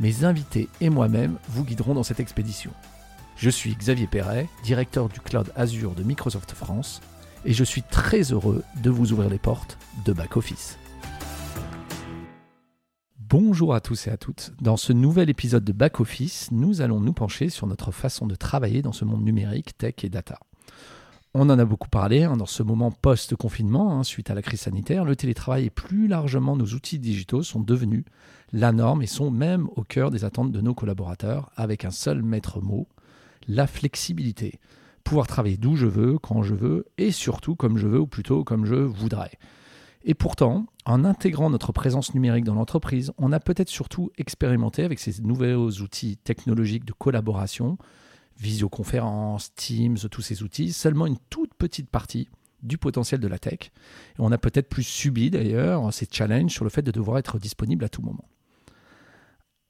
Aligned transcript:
mes 0.00 0.24
invités 0.24 0.68
et 0.80 0.90
moi-même 0.90 1.38
vous 1.48 1.64
guiderons 1.64 1.94
dans 1.94 2.02
cette 2.02 2.20
expédition. 2.20 2.70
Je 3.36 3.50
suis 3.50 3.74
Xavier 3.74 4.06
Perret, 4.06 4.48
directeur 4.62 5.08
du 5.08 5.20
cloud 5.20 5.52
Azure 5.56 5.94
de 5.94 6.02
Microsoft 6.02 6.52
France, 6.52 7.00
et 7.44 7.52
je 7.52 7.64
suis 7.64 7.82
très 7.82 8.32
heureux 8.32 8.62
de 8.82 8.90
vous 8.90 9.12
ouvrir 9.12 9.30
les 9.30 9.38
portes 9.38 9.78
de 10.04 10.12
Back 10.12 10.36
Office. 10.36 10.78
Bonjour 13.18 13.74
à 13.74 13.80
tous 13.80 14.06
et 14.06 14.10
à 14.10 14.16
toutes. 14.16 14.52
Dans 14.60 14.76
ce 14.76 14.92
nouvel 14.92 15.30
épisode 15.30 15.64
de 15.64 15.72
Back 15.72 16.00
Office, 16.00 16.48
nous 16.50 16.80
allons 16.80 17.00
nous 17.00 17.12
pencher 17.12 17.48
sur 17.48 17.66
notre 17.66 17.90
façon 17.90 18.26
de 18.26 18.34
travailler 18.34 18.82
dans 18.82 18.92
ce 18.92 19.04
monde 19.04 19.24
numérique, 19.24 19.76
tech 19.76 19.94
et 20.02 20.08
data. 20.08 20.38
On 21.34 21.50
en 21.50 21.58
a 21.58 21.64
beaucoup 21.64 21.90
parlé 21.90 22.24
hein, 22.24 22.36
dans 22.36 22.46
ce 22.46 22.62
moment 22.62 22.90
post-confinement, 22.90 23.98
hein, 23.98 24.02
suite 24.02 24.30
à 24.30 24.34
la 24.34 24.42
crise 24.42 24.62
sanitaire. 24.62 25.04
Le 25.04 25.14
télétravail 25.14 25.66
et 25.66 25.70
plus 25.70 26.08
largement 26.08 26.56
nos 26.56 26.64
outils 26.66 26.98
digitaux 26.98 27.42
sont 27.42 27.60
devenus 27.60 28.04
la 28.52 28.72
norme 28.72 29.02
et 29.02 29.06
sont 29.06 29.30
même 29.30 29.68
au 29.76 29.82
cœur 29.82 30.10
des 30.10 30.24
attentes 30.24 30.52
de 30.52 30.60
nos 30.60 30.74
collaborateurs 30.74 31.50
avec 31.56 31.84
un 31.84 31.90
seul 31.90 32.22
maître 32.22 32.62
mot, 32.62 32.88
la 33.46 33.66
flexibilité. 33.66 34.58
Pouvoir 35.04 35.26
travailler 35.26 35.58
d'où 35.58 35.76
je 35.76 35.86
veux, 35.86 36.18
quand 36.18 36.42
je 36.42 36.54
veux 36.54 36.86
et 36.96 37.10
surtout 37.10 37.56
comme 37.56 37.76
je 37.76 37.86
veux 37.86 38.00
ou 38.00 38.06
plutôt 38.06 38.42
comme 38.42 38.64
je 38.64 38.74
voudrais. 38.74 39.32
Et 40.04 40.14
pourtant, 40.14 40.66
en 40.86 41.04
intégrant 41.04 41.50
notre 41.50 41.72
présence 41.72 42.14
numérique 42.14 42.44
dans 42.44 42.54
l'entreprise, 42.54 43.12
on 43.18 43.32
a 43.32 43.40
peut-être 43.40 43.68
surtout 43.68 44.10
expérimenté 44.16 44.84
avec 44.84 44.98
ces 44.98 45.20
nouveaux 45.22 45.70
outils 45.70 46.16
technologiques 46.16 46.86
de 46.86 46.92
collaboration, 46.92 47.76
visioconférence, 48.38 49.54
Teams, 49.54 49.98
tous 50.10 50.22
ces 50.22 50.42
outils, 50.42 50.72
seulement 50.72 51.06
une 51.06 51.18
toute 51.30 51.54
petite 51.54 51.90
partie 51.90 52.28
du 52.62 52.78
potentiel 52.78 53.20
de 53.20 53.28
la 53.28 53.38
tech. 53.38 53.70
On 54.18 54.32
a 54.32 54.38
peut-être 54.38 54.68
plus 54.68 54.82
subi 54.82 55.30
d'ailleurs 55.30 55.92
ces 55.92 56.08
challenges 56.10 56.52
sur 56.52 56.64
le 56.64 56.70
fait 56.70 56.82
de 56.82 56.90
devoir 56.90 57.18
être 57.18 57.38
disponible 57.38 57.84
à 57.84 57.88
tout 57.88 58.02
moment. 58.02 58.24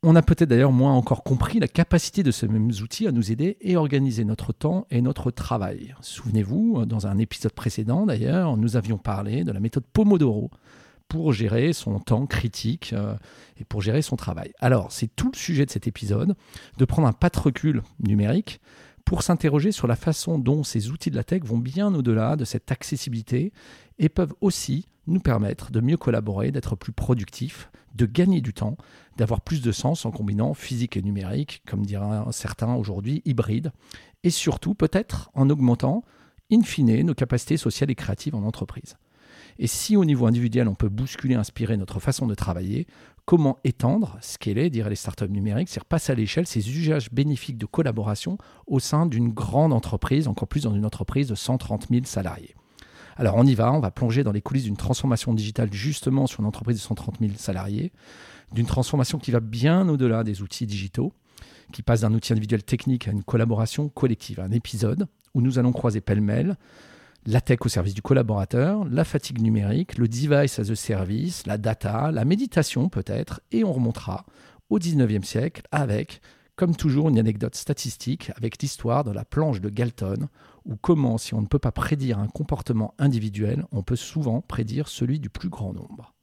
On 0.05 0.15
a 0.15 0.23
peut-être 0.23 0.49
d'ailleurs 0.49 0.71
moins 0.71 0.95
encore 0.95 1.25
compris 1.25 1.59
la 1.59 1.67
capacité 1.67 2.23
de 2.23 2.31
ces 2.31 2.47
mêmes 2.47 2.71
outils 2.83 3.09
à 3.09 3.13
nous 3.13 3.33
aider 3.33 3.57
et 3.61 3.77
organiser 3.77 4.25
notre 4.25 4.53
temps 4.53 4.87
et 4.91 5.03
notre 5.03 5.33
travail. 5.33 5.95
Souvenez-vous, 6.03 6.87
dans 6.87 7.09
un 7.09 7.19
épisode 7.19 7.53
précédent 7.53 8.07
d'ailleurs, 8.07 8.57
nous 8.57 8.77
avions 8.77 8.97
parlé 8.97 9.43
de 9.43 9.51
la 9.51 9.59
méthode 9.59 9.85
Pomodoro 9.93 10.51
pour 11.09 11.33
gérer 11.33 11.73
son 11.73 11.99
temps 11.99 12.27
critique 12.27 12.93
euh, 12.93 13.15
et 13.59 13.65
pour 13.65 13.83
gérer 13.83 14.03
son 14.03 14.17
travail. 14.17 14.53
Alors, 14.61 14.93
c'est 14.93 15.15
tout 15.15 15.31
le 15.33 15.39
sujet 15.39 15.67
de 15.67 15.71
cet 15.71 15.87
épisode, 15.87 16.35
de 16.77 16.85
prendre 16.85 17.09
un 17.09 17.13
pas 17.13 17.31
de 17.31 17.39
recul 17.39 17.83
numérique 18.01 18.61
pour 19.05 19.23
s'interroger 19.23 19.73
sur 19.73 19.87
la 19.87 19.97
façon 19.97 20.39
dont 20.39 20.63
ces 20.63 20.91
outils 20.91 21.11
de 21.11 21.17
la 21.17 21.25
tech 21.25 21.43
vont 21.43 21.57
bien 21.57 21.95
au-delà 21.95 22.37
de 22.37 22.45
cette 22.45 22.71
accessibilité 22.71 23.53
et 23.99 24.11
peuvent 24.11 24.35
aussi 24.43 24.87
nous 25.07 25.21
permettre 25.21 25.73
de 25.73 25.81
mieux 25.81 25.97
collaborer, 25.97 26.53
d'être 26.53 26.77
plus 26.77 26.93
productifs, 26.93 27.71
de 27.95 28.05
gagner 28.05 28.43
du 28.43 28.53
temps, 28.53 28.77
d'avoir 29.17 29.41
plus 29.41 29.63
de 29.63 29.73
sens 29.73 30.05
en 30.05 30.11
combinant 30.11 30.53
physique 30.53 30.99
et 30.99 31.03
numérique, 31.03 31.63
comme 31.67 31.87
dira 31.87 32.29
certains 32.33 32.75
aujourd'hui, 32.75 33.23
hybride, 33.25 33.73
et 34.25 34.31
surtout 34.31 34.75
peut-être 34.75 35.31
en 35.33 35.49
augmentant, 35.49 36.05
in 36.53 36.63
fine, 36.63 37.03
nos 37.03 37.15
capacités 37.15 37.57
sociales 37.57 37.91
et 37.91 37.95
créatives 37.95 38.35
en 38.35 38.43
entreprise. 38.43 38.97
Et 39.59 39.67
si 39.67 39.97
au 39.97 40.05
niveau 40.05 40.27
individuel, 40.27 40.69
on 40.69 40.75
peut 40.75 40.89
bousculer, 40.89 41.35
inspirer 41.35 41.77
notre 41.77 42.01
façon 42.01 42.27
de 42.27 42.35
travailler, 42.35 42.87
comment 43.25 43.59
étendre, 43.65 44.17
scaler, 44.21 44.71
diraient 44.71 44.91
les 44.91 44.97
startups 44.97 45.29
numériques, 45.29 45.69
c'est-à-dire 45.69 45.87
passer 45.87 46.13
à 46.13 46.15
l'échelle 46.15 46.47
ces 46.47 46.71
usages 46.71 47.11
bénéfiques 47.11 47.59
de 47.59 47.67
collaboration 47.67 48.39
au 48.67 48.79
sein 48.81 49.07
d'une 49.07 49.31
grande 49.31 49.73
entreprise, 49.73 50.29
encore 50.29 50.49
plus 50.49 50.63
dans 50.63 50.75
une 50.75 50.87
entreprise 50.87 51.29
de 51.29 51.35
130 51.35 51.89
000 51.91 52.05
salariés. 52.05 52.55
Alors 53.17 53.35
on 53.37 53.45
y 53.45 53.55
va, 53.55 53.73
on 53.73 53.81
va 53.81 53.91
plonger 53.91 54.23
dans 54.23 54.31
les 54.31 54.41
coulisses 54.41 54.65
d'une 54.65 54.77
transformation 54.77 55.35
digitale 55.35 55.73
justement 55.73 56.29
sur 56.29 56.41
une 56.41 56.47
entreprise 56.47 56.77
de 56.77 56.83
130 56.83 57.17
000 57.21 57.33
salariés, 57.37 57.91
d'une 58.53 58.67
transformation 58.67 59.19
qui 59.19 59.33
va 59.33 59.41
bien 59.41 59.89
au-delà 59.89 60.23
des 60.23 60.41
outils 60.41 60.67
digitaux, 60.67 61.13
qui 61.73 61.83
passe 61.83 62.03
d'un 62.03 62.15
outil 62.15 62.33
individuel 62.33 62.63
technique 62.63 63.09
à 63.09 63.11
une 63.11 63.25
collaboration 63.25 63.89
collective, 63.89 64.39
un 64.39 64.53
épisode 64.53 65.07
où 65.35 65.41
nous 65.41 65.59
allons 65.59 65.73
croiser 65.73 66.01
pêle-mêle 66.01 66.57
la 67.27 67.41
tech 67.41 67.59
au 67.65 67.69
service 67.69 67.95
du 67.95 68.03
collaborateur, 68.03 68.85
la 68.85 69.05
fatigue 69.05 69.41
numérique, 69.41 69.99
le 69.99 70.09
device 70.09 70.59
as 70.59 70.71
a 70.71 70.75
service, 70.75 71.47
la 71.47 71.59
data, 71.59 72.11
la 72.11 72.25
méditation 72.25 72.89
peut-être, 72.89 73.41
et 73.53 73.65
on 73.65 73.73
remontera 73.73 74.25
au 74.71 74.79
19e 74.79 75.25
siècle 75.25 75.63
avec, 75.71 76.21
comme 76.57 76.75
toujours, 76.75 77.09
une 77.09 77.19
anecdote 77.19 77.55
statistique 77.55 78.31
avec 78.37 78.61
l'histoire 78.63 79.05
de 79.05 79.11
la 79.11 79.25
planche 79.25 79.61
de 79.61 79.69
Galton, 79.69 80.29
ou 80.65 80.77
comment, 80.77 81.19
si 81.19 81.35
on 81.35 81.41
ne 81.41 81.47
peut 81.47 81.59
pas 81.59 81.73
prédire 81.73 82.19
un 82.19 82.29
comportement 82.29 82.95
individuel, 82.99 83.65
on 83.73 83.83
peut 83.83 83.97
souvent 83.97 84.41
prédire 84.41 84.89
celui 84.89 85.19
du 85.19 85.31
plus 85.31 85.49
grand 85.49 85.73
nombre. 85.73 86.15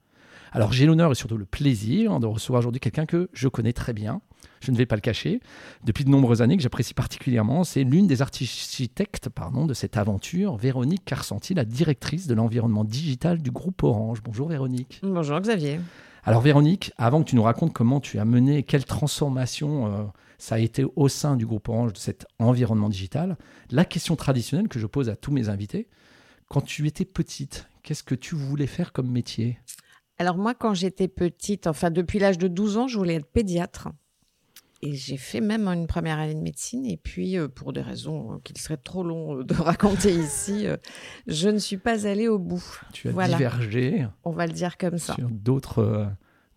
Alors 0.51 0.71
j'ai 0.71 0.85
l'honneur 0.85 1.11
et 1.11 1.15
surtout 1.15 1.37
le 1.37 1.45
plaisir 1.45 2.19
de 2.19 2.27
recevoir 2.27 2.59
aujourd'hui 2.59 2.79
quelqu'un 2.79 3.05
que 3.05 3.29
je 3.33 3.47
connais 3.47 3.73
très 3.73 3.91
bien, 3.91 4.21
je 4.65 4.71
ne 4.71 4.77
vais 4.77 4.85
pas 4.85 4.95
le 4.95 5.01
cacher, 5.01 5.39
depuis 5.83 6.03
de 6.03 6.09
nombreuses 6.09 6.41
années 6.41 6.57
que 6.57 6.63
j'apprécie 6.63 6.93
particulièrement. 6.93 7.63
C'est 7.63 7.83
l'une 7.83 8.07
des 8.07 8.21
architectes 8.21 9.29
pardon, 9.29 9.65
de 9.65 9.73
cette 9.73 9.97
aventure, 9.97 10.57
Véronique 10.57 11.05
Carsanti, 11.05 11.53
la 11.53 11.65
directrice 11.65 12.27
de 12.27 12.33
l'environnement 12.33 12.83
digital 12.83 13.41
du 13.41 13.51
groupe 13.51 13.83
Orange. 13.83 14.21
Bonjour 14.23 14.49
Véronique. 14.49 14.99
Bonjour 15.03 15.39
Xavier. 15.39 15.79
Alors 16.23 16.41
Véronique, 16.41 16.91
avant 16.97 17.23
que 17.23 17.29
tu 17.29 17.35
nous 17.35 17.43
racontes 17.43 17.71
comment 17.71 17.99
tu 17.99 18.17
as 18.17 18.25
mené, 18.25 18.63
quelle 18.63 18.85
transformation 18.85 19.85
euh, 19.85 20.03
ça 20.39 20.55
a 20.55 20.59
été 20.59 20.83
au 20.95 21.07
sein 21.07 21.35
du 21.35 21.45
groupe 21.45 21.69
Orange 21.69 21.93
de 21.93 21.97
cet 21.99 22.25
environnement 22.39 22.89
digital, 22.89 23.37
la 23.69 23.85
question 23.85 24.15
traditionnelle 24.15 24.67
que 24.67 24.79
je 24.79 24.87
pose 24.87 25.09
à 25.09 25.15
tous 25.15 25.31
mes 25.31 25.49
invités, 25.49 25.87
quand 26.47 26.61
tu 26.61 26.87
étais 26.87 27.05
petite, 27.05 27.69
qu'est-ce 27.83 28.03
que 28.03 28.15
tu 28.15 28.35
voulais 28.35 28.67
faire 28.67 28.91
comme 28.91 29.09
métier? 29.09 29.59
Alors 30.17 30.37
moi, 30.37 30.53
quand 30.53 30.73
j'étais 30.73 31.07
petite, 31.07 31.67
enfin 31.67 31.91
depuis 31.91 32.19
l'âge 32.19 32.37
de 32.37 32.47
12 32.47 32.77
ans, 32.77 32.87
je 32.87 32.97
voulais 32.97 33.15
être 33.15 33.25
pédiatre. 33.25 33.89
Et 34.85 34.93
j'ai 34.93 35.17
fait 35.17 35.41
même 35.41 35.67
une 35.67 35.87
première 35.87 36.19
année 36.19 36.35
de 36.35 36.41
médecine. 36.41 36.85
Et 36.85 36.97
puis, 36.97 37.37
euh, 37.37 37.47
pour 37.47 37.73
des 37.73 37.81
raisons 37.81 38.33
euh, 38.33 38.37
qu'il 38.43 38.57
serait 38.57 38.77
trop 38.77 39.03
long 39.03 39.43
de 39.43 39.53
raconter 39.61 40.13
ici, 40.13 40.67
je 41.27 41.49
ne 41.49 41.57
suis 41.57 41.77
pas 41.77 42.07
allée 42.07 42.27
au 42.27 42.39
bout. 42.39 42.63
Tu 42.93 43.09
as 43.09 43.27
divergé. 43.27 44.05
On 44.23 44.31
va 44.31 44.47
le 44.47 44.53
dire 44.53 44.77
comme 44.77 44.97
ça. 44.97 45.15
Sur 45.15 45.29
d'autres 45.29 46.09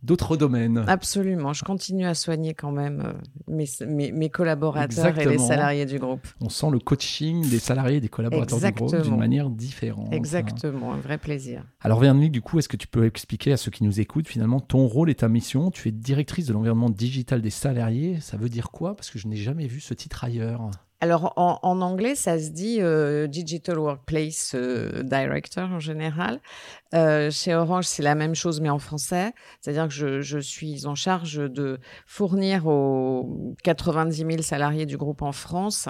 d'autres 0.02 0.36
domaines. 0.36 0.84
Absolument. 0.86 1.52
Je 1.52 1.64
continue 1.64 2.06
à 2.06 2.14
soigner 2.14 2.54
quand 2.54 2.70
même 2.70 3.02
euh, 3.04 3.12
mes, 3.86 4.12
mes, 4.12 4.30
collaborateurs 4.30 5.18
et 5.18 5.24
les 5.24 5.38
salariés 5.38 5.86
du 5.86 5.98
groupe. 5.98 6.26
On 6.40 6.48
sent 6.48 6.70
le 6.70 6.78
coaching 6.78 7.48
des 7.48 7.58
salariés 7.58 7.96
et 7.96 8.00
des 8.00 8.08
collaborateurs 8.08 8.60
du 8.60 8.72
groupe 8.72 9.02
d'une 9.02 9.16
manière 9.16 9.50
différente. 9.50 10.12
Exactement, 10.12 10.92
un 10.92 10.98
vrai 10.98 11.18
plaisir. 11.18 11.64
Alors 11.80 12.00
Véronique, 12.00 12.32
du 12.32 12.42
coup, 12.42 12.58
est-ce 12.58 12.68
que 12.68 12.76
tu 12.76 12.86
peux 12.86 13.06
expliquer 13.06 13.52
à 13.52 13.56
ceux 13.56 13.70
qui 13.70 13.84
nous 13.84 14.00
écoutent 14.00 14.28
finalement 14.28 14.60
ton 14.60 14.86
rôle 14.86 15.10
et 15.10 15.14
ta 15.14 15.28
mission? 15.28 15.70
Tu 15.70 15.88
es 15.88 15.92
directrice 15.92 16.46
de 16.46 16.52
l'environnement 16.52 16.90
digital 16.90 17.42
des 17.42 17.50
salariés. 17.50 18.18
Ça 18.20 18.36
veut 18.36 18.48
dire 18.48 18.70
quoi? 18.70 18.94
Parce 18.94 19.10
que 19.10 19.18
je 19.18 19.26
n'ai 19.26 19.36
jamais 19.36 19.66
vu 19.66 19.80
ce 19.80 19.94
titre 19.94 20.24
ailleurs. 20.24 20.70
Alors 21.00 21.32
en, 21.36 21.80
anglais, 21.80 22.16
ça 22.16 22.40
se 22.40 22.50
dit 22.50 22.78
euh, 22.80 23.28
Digital 23.28 23.78
Workplace 23.78 24.52
euh, 24.56 25.04
Director 25.04 25.70
en 25.70 25.78
général. 25.78 26.40
Euh, 26.92 27.30
chez 27.30 27.54
Orange, 27.54 27.84
c'est 27.84 28.02
la 28.02 28.16
même 28.16 28.34
chose, 28.34 28.60
mais 28.60 28.68
en 28.68 28.80
français. 28.80 29.32
C'est-à-dire 29.60 29.86
que 29.86 29.94
je, 29.94 30.20
je, 30.22 30.40
suis 30.40 30.86
en 30.86 30.96
charge 30.96 31.36
de 31.36 31.78
fournir 32.04 32.66
aux 32.66 33.54
90 33.62 34.16
000 34.16 34.42
salariés 34.42 34.86
du 34.86 34.96
groupe 34.96 35.22
en 35.22 35.32
France 35.32 35.88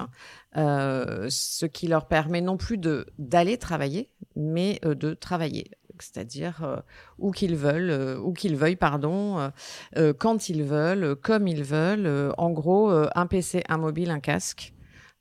ce 0.55 1.67
qui 1.67 1.87
leur 1.87 2.09
permet 2.09 2.41
non 2.41 2.57
plus 2.57 2.79
de 2.79 3.07
d'aller 3.19 3.59
travailler, 3.59 4.11
mais 4.35 4.81
de 4.83 5.15
travailler 5.15 5.71
c'est-à-dire 6.01 6.83
où 7.19 7.33
qu'ils 7.33 7.57
veulent, 7.57 8.19
où 8.21 8.33
qu'ils 8.33 8.55
veuillent, 8.57 8.77
pardon, 8.77 9.51
quand 10.19 10.49
ils 10.49 10.63
veulent, 10.63 11.17
comme 11.17 11.49
ils 11.49 11.65
veulent. 11.65 12.33
en 12.39 12.51
gros, 12.51 12.91
un 12.91 13.27
PC, 13.27 13.65
un 13.69 13.79
mobile, 13.79 14.11
un 14.11 14.21
casque. 14.21 14.73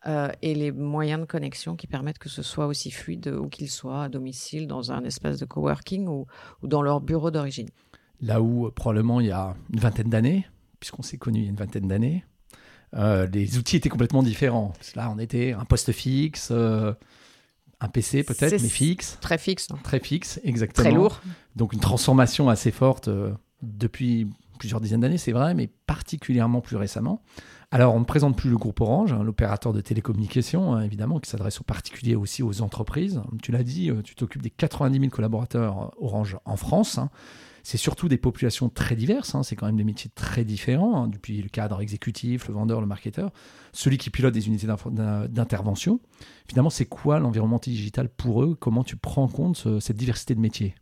Euh, 0.05 0.29
et 0.44 0.53
les 0.53 0.71
moyens 0.71 1.19
de 1.19 1.25
connexion 1.25 1.75
qui 1.75 1.88
permettent 1.88 2.19
que 2.19 2.29
ce 2.29 2.44
soit 2.44 2.67
aussi 2.67 2.91
fluide 2.91 3.27
où 3.27 3.47
qu'ils 3.49 3.69
soient 3.69 4.03
à 4.03 4.09
domicile, 4.09 4.67
dans 4.67 4.91
un 4.91 5.03
espace 5.03 5.39
de 5.39 5.45
coworking 5.45 6.07
ou, 6.07 6.27
ou 6.61 6.67
dans 6.67 6.83
leur 6.83 7.01
bureau 7.01 7.31
d'origine. 7.31 7.67
Là 8.21 8.41
où 8.41 8.67
euh, 8.67 8.71
probablement 8.71 9.19
il 9.19 9.27
y 9.27 9.31
a 9.31 9.55
une 9.73 9.79
vingtaine 9.79 10.09
d'années, 10.09 10.47
puisqu'on 10.79 11.01
s'est 11.01 11.17
connus 11.17 11.39
il 11.39 11.44
y 11.45 11.47
a 11.47 11.49
une 11.49 11.55
vingtaine 11.55 11.88
d'années, 11.88 12.25
euh, 12.95 13.25
les 13.27 13.57
outils 13.57 13.75
étaient 13.75 13.89
complètement 13.89 14.21
différents. 14.21 14.73
là, 14.95 15.11
on 15.13 15.17
était 15.17 15.53
un 15.53 15.65
poste 15.65 15.91
fixe, 15.91 16.51
un 16.51 17.89
PC 17.91 18.23
peut-être, 18.23 18.61
mais 18.61 18.69
fixe. 18.69 19.17
Très 19.19 19.39
fixe. 19.39 19.67
Très 19.83 20.00
fixe, 20.00 20.39
exactement. 20.43 20.89
Très 20.89 20.95
lourd. 20.95 21.21
Donc 21.55 21.73
une 21.73 21.79
transformation 21.79 22.50
assez 22.50 22.71
forte 22.71 23.09
depuis 23.63 24.27
plusieurs 24.57 24.81
dizaines 24.81 25.01
d'années, 25.01 25.18
c'est 25.18 25.31
vrai, 25.31 25.54
mais 25.54 25.68
particulièrement 25.68 26.62
plus 26.62 26.75
récemment. 26.75 27.21
Alors, 27.71 27.95
on 27.95 28.00
ne 28.00 28.06
présente 28.06 28.38
plus 28.38 28.50
le 28.50 28.57
groupe 28.57 28.80
Orange, 28.80 29.12
hein, 29.12 29.24
l'opérateur 29.24 29.74
de 29.74 29.81
télécommunications, 29.81 30.74
hein, 30.74 30.81
évidemment, 30.81 31.19
qui 31.19 31.30
s'adresse 31.30 31.59
aux 31.59 31.65
particuliers 31.65 32.15
aussi 32.15 32.42
aux 32.42 32.62
entreprises. 32.62 33.21
Tu 33.42 33.51
l'as 33.51 33.63
dit, 33.63 33.92
euh, 33.92 34.01
tu 34.01 34.15
t'occupes 34.15 34.42
des 34.42 34.50
90 34.50 35.00
000 35.00 35.12
collaborateurs 35.12 35.81
euh, 35.81 36.06
Orange 36.06 36.38
en 36.45 36.56
France. 36.56 36.98
Hein. 36.98 37.09
C'est 37.63 37.77
surtout 37.77 38.07
des 38.07 38.18
populations 38.18 38.69
très 38.69 38.95
diverses, 38.95 39.36
c'est 39.44 39.57
quand 39.57 39.65
même 39.65 39.75
des 39.75 39.83
métiers 39.83 40.09
très 40.15 40.45
différents, 40.45 41.07
depuis 41.07 41.42
le 41.42 41.50
cadre 41.50 41.81
exécutif, 41.81 42.48
le 42.48 42.53
vendeur, 42.53 42.80
le 42.80 42.88
marketeur, 42.88 43.31
celui 43.74 43.98
qui 43.98 44.10
pilote 44.10 44.33
des 44.33 44.48
unités 44.48 44.68
d'intervention. 44.68 46.00
Finalement, 46.48 46.69
c'est 46.69 46.86
quoi 46.86 47.19
l'environnement 47.19 47.60
digital 47.62 48.07
pour 48.07 48.42
eux? 48.42 48.56
Comment 48.57 48.86
tu 48.86 48.95
prends 48.95 49.24
en 49.24 49.27
compte 49.27 49.68
cette 49.81 49.98
diversité 49.98 50.33
de 50.33 50.39
métiers? 50.39 50.75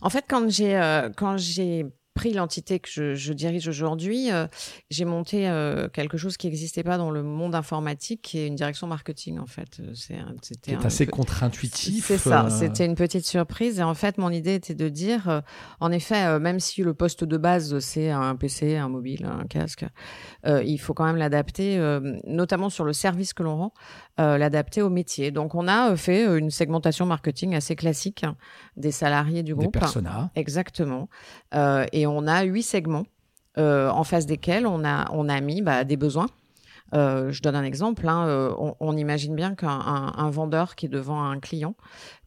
En 0.00 0.10
fait, 0.10 0.24
quand 0.28 0.48
j'ai 0.50 0.76
euh, 0.76 1.10
quand 1.14 1.36
j'ai 1.36 1.86
pris 2.14 2.32
l'entité 2.32 2.80
que 2.80 3.14
je, 3.14 3.32
dirige 3.32 3.68
aujourd'hui, 3.68 4.32
euh, 4.32 4.46
j'ai 4.90 5.04
monté 5.04 5.48
euh, 5.48 5.88
quelque 5.88 6.18
chose 6.18 6.36
qui 6.36 6.48
n'existait 6.48 6.82
pas 6.82 6.98
dans 6.98 7.10
le 7.10 7.22
monde 7.22 7.54
informatique, 7.54 8.20
qui 8.22 8.38
est 8.38 8.46
une 8.46 8.56
direction 8.56 8.86
marketing 8.86 9.38
en 9.38 9.46
fait. 9.46 9.78
Euh, 9.80 9.92
c'était 10.42 10.74
assez 10.84 11.06
contre-intuitif. 11.06 12.06
C'est 12.06 12.18
ça. 12.18 12.50
C'était 12.50 12.84
une 12.84 12.96
petite 12.96 13.24
surprise 13.24 13.78
et 13.78 13.82
en 13.82 13.94
fait 13.94 14.18
mon 14.18 14.30
idée 14.30 14.54
était 14.54 14.74
de 14.74 14.88
dire, 14.88 15.42
en 15.78 15.92
effet, 15.92 16.38
même 16.40 16.60
si 16.60 16.82
le 16.82 16.94
poste 16.94 17.24
de 17.24 17.36
base 17.36 17.78
c'est 17.78 18.10
un 18.10 18.34
PC, 18.36 18.76
un 18.76 18.88
mobile, 18.88 19.24
un 19.24 19.46
casque, 19.46 19.86
il 20.46 20.78
faut 20.78 20.94
quand 20.94 21.04
même 21.04 21.16
l'adapter, 21.16 21.78
notamment 22.24 22.70
sur 22.70 22.84
le 22.84 22.92
service 22.92 23.32
que 23.32 23.42
l'on 23.42 23.56
rend, 23.56 23.74
l'adapter 24.18 24.82
au 24.82 24.90
métier. 24.90 25.30
Donc 25.30 25.54
on 25.54 25.68
a 25.68 25.96
fait 25.96 26.24
une 26.38 26.50
segmentation 26.50 27.06
marketing 27.06 27.54
assez 27.54 27.76
classique 27.76 28.26
des 28.76 28.90
salariés 28.90 29.42
du 29.42 29.54
groupe. 29.54 29.72
Des 29.72 29.80
personas. 29.80 30.30
Exactement. 30.34 31.08
et 31.52 32.06
on 32.10 32.26
a 32.26 32.42
huit 32.42 32.62
segments 32.62 33.06
euh, 33.58 33.90
en 33.90 34.04
face 34.04 34.26
desquels 34.26 34.66
on 34.66 34.84
a, 34.84 35.40
mis 35.40 35.62
bah, 35.62 35.84
des 35.84 35.96
besoins 35.96 36.28
euh, 36.94 37.30
je 37.30 37.42
donne 37.42 37.56
un 37.56 37.64
exemple. 37.64 38.08
Hein, 38.08 38.26
euh, 38.26 38.54
on, 38.80 38.96
imagine 38.96 39.34
bien 39.34 39.54
qu'un 39.54 40.30
vendeur 40.30 40.74
qui 40.74 40.86
est 40.86 40.88
devant 40.88 41.22
un 41.22 41.38
client, 41.38 41.74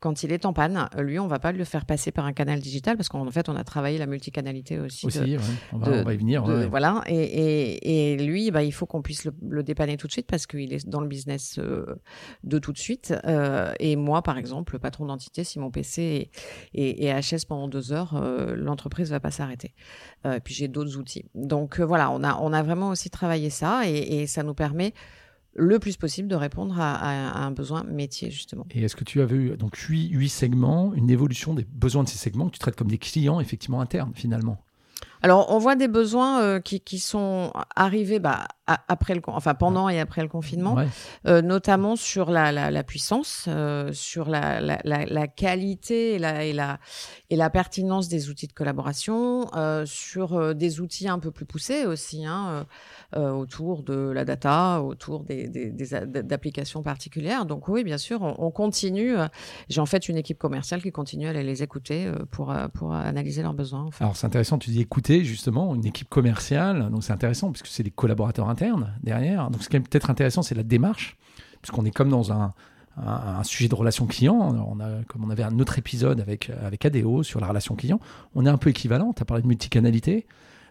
quand 0.04 0.22
il 0.22 0.34
est 0.34 0.46
en 0.46 0.52
panne, 0.52 0.90
lui, 0.98 1.18
on 1.18 1.28
va 1.28 1.40
pas 1.40 1.54
le 1.54 1.64
faire 1.64 1.86
passer 1.86 2.12
par 2.12 2.26
un 2.26 2.34
canal 2.34 2.60
digital 2.60 2.98
parce 2.98 3.08
qu'en 3.08 3.32
fait, 3.32 3.48
on 3.48 3.56
a 3.56 3.64
travaillé 3.64 3.98
la 3.98 4.06
multicanalité 4.06 4.78
aussi. 4.78 5.06
Aussi, 5.06 5.38
on, 5.72 5.78
va, 5.78 6.14
y 6.14 6.18
venir. 6.18 6.44
Voilà. 6.70 7.02
Et, 7.08 8.18
lui, 8.18 8.52
bah, 8.52 8.64
il 8.64 8.74
faut 8.74 8.86
qu'on 8.86 9.02
puisse 9.02 9.24
le, 9.24 9.64
dépanner 9.64 9.96
tout 9.96 10.08
de 10.08 10.12
suite 10.12 10.28
parce 10.28 10.46
qu'il 10.46 10.74
est 10.74 10.86
dans 10.86 11.00
le 11.00 11.08
business 11.08 11.58
euh, 11.58 11.86
de 12.44 12.60
tout 12.60 12.74
de 12.74 12.78
suite. 12.78 13.14
et 13.80 13.96
moi, 13.96 14.22
par 14.24 14.38
exemple, 14.38 14.74
le 14.74 14.80
patron 14.80 15.06
d'entité, 15.06 15.46
si 15.46 15.58
mon 15.58 15.72
PC 15.72 16.30
est, 16.74 17.22
HS 17.22 17.46
pendant 17.48 17.70
deux 17.70 17.94
heures, 17.94 18.22
l'entreprise 18.58 19.10
va 19.10 19.22
pas 19.22 19.32
s'arrêter. 19.32 19.74
puis 20.44 20.54
j'ai 20.54 20.68
d'autres 20.68 20.98
outils. 20.98 21.24
Donc 21.34 21.80
voilà, 21.80 22.12
on 22.12 22.26
a, 22.26 22.38
on 22.42 22.52
a 22.52 22.62
vraiment 22.62 22.90
aussi 22.90 23.10
travaillé 23.10 23.50
ça 23.50 23.88
et, 23.88 24.24
et 24.24 24.28
ça 24.28 24.44
nous 24.44 24.54
permet 24.54 24.94
le 25.56 25.80
plus 25.80 25.98
possible 25.98 26.28
de 26.28 26.36
répondre 26.36 26.76
à, 26.80 27.44
un 27.44 27.52
besoin 27.52 27.84
métier, 27.84 28.32
justement. 28.32 28.66
Et 28.72 28.84
est-ce 28.84 28.96
que 28.96 29.04
tu 29.04 29.22
as 29.22 29.26
vu 29.26 29.56
donc 29.58 29.78
huit, 29.78 30.10
huit 30.10 30.30
segments, 30.30 30.94
une 30.94 31.10
évolution 31.10 31.54
des 31.54 31.66
besoins 31.66 32.04
de 32.04 32.10
ces 32.10 32.18
segments 32.18 32.48
que 32.48 32.54
tu 32.54 32.60
traites 32.60 32.76
comme 32.76 32.90
des 32.90 32.98
clients 32.98 33.40
effectivement 33.40 33.82
internes 33.82 34.14
finalement? 34.16 34.64
Alors, 35.22 35.52
on 35.52 35.58
voit 35.58 35.76
des 35.76 35.88
besoins 35.88 36.42
euh, 36.42 36.60
qui, 36.60 36.82
qui, 36.82 37.00
sont 37.00 37.54
arrivés 37.76 38.20
bah, 38.20 38.48
après 38.66 39.14
le, 39.16 39.22
enfin 39.28 39.56
pendant 39.56 39.90
et 39.90 40.00
après 40.00 40.22
le 40.22 40.30
confinement, 40.30 40.78
euh, 41.28 41.42
notamment 41.42 41.96
sur 41.96 42.32
la, 42.32 42.52
la, 42.52 42.72
la 42.72 42.84
puissance, 42.84 43.46
euh, 43.48 43.92
sur 43.92 44.30
la, 44.30 44.62
la, 44.62 45.28
qualité 45.28 46.14
et 46.14 46.20
la, 46.20 46.46
et, 46.46 46.54
la, 46.54 46.80
et 47.30 47.36
la 47.36 47.50
pertinence 47.50 48.08
des 48.08 48.30
outils 48.30 48.48
de 48.48 48.54
collaboration, 48.54 49.48
sur 49.86 50.56
des 50.56 50.80
outils 50.80 51.08
un 51.08 51.20
peu 51.20 51.32
plus 51.32 51.46
poussés 51.46 51.86
aussi, 51.86 52.26
hein, 52.26 52.66
autour 53.16 53.84
de 53.84 54.12
la 54.12 54.24
data, 54.24 54.82
autour 54.82 55.24
des, 55.24 55.50
des, 55.50 55.70
des 55.70 55.94
applications 56.34 56.84
particulières. 56.84 57.46
Donc 57.46 57.68
oui, 57.68 57.84
bien 57.84 57.98
sûr, 57.98 58.22
on, 58.22 58.36
on 58.38 58.52
continue. 58.52 59.16
J'ai 59.70 59.82
en 59.82 59.86
fait 59.86 60.08
une 60.08 60.18
équipe 60.18 60.38
commerciale 60.38 60.82
qui 60.82 60.92
continue 60.92 61.28
à 61.28 61.32
aller 61.32 61.44
les 61.44 61.64
écouter 61.64 62.10
pour, 62.32 62.56
pour 62.74 62.94
analyser 62.94 63.42
leurs 63.42 63.54
besoins. 63.54 63.90
Alors 64.00 64.16
c'est 64.16 64.28
intéressant, 64.28 64.58
tu 64.58 64.70
dis 64.70 64.82
écouter 64.82 65.24
justement 65.24 65.76
une 65.76 65.86
équipe 65.86 66.10
commerciale. 66.10 66.90
Donc 66.90 67.04
c'est 67.04 67.14
intéressant 67.14 67.52
puisque 67.52 67.68
c'est 67.68 67.84
des 67.84 67.92
collaborateurs 67.92 68.53
internes 68.54 68.94
derrière. 69.04 69.50
Donc 69.50 69.64
ce 69.64 69.70
qui 69.70 69.76
est 69.76 69.80
peut-être 69.80 70.10
intéressant, 70.10 70.42
c'est 70.42 70.56
la 70.56 70.64
démarche, 70.64 71.18
puisqu'on 71.62 71.86
est 71.86 71.92
comme 71.92 72.10
dans 72.10 72.32
un, 72.32 72.54
un, 72.98 73.44
sujet 73.44 73.68
de 73.68 73.76
relation 73.76 74.06
client. 74.06 74.36
On 74.36 74.80
a, 74.80 75.04
comme 75.08 75.24
on 75.24 75.30
avait 75.30 75.44
un 75.44 75.60
autre 75.60 75.80
épisode 75.80 76.20
avec, 76.20 76.50
avec 76.50 76.86
ADO 76.86 77.24
sur 77.24 77.40
la 77.40 77.48
relation 77.48 77.76
client, 77.76 78.00
on 78.36 78.46
est 78.46 78.50
un 78.50 78.58
peu 78.58 78.70
équivalent. 78.70 79.14
Tu 79.14 79.22
as 79.22 79.26
parlé 79.26 79.44
de 79.44 79.48
multicanalité. 79.48 80.26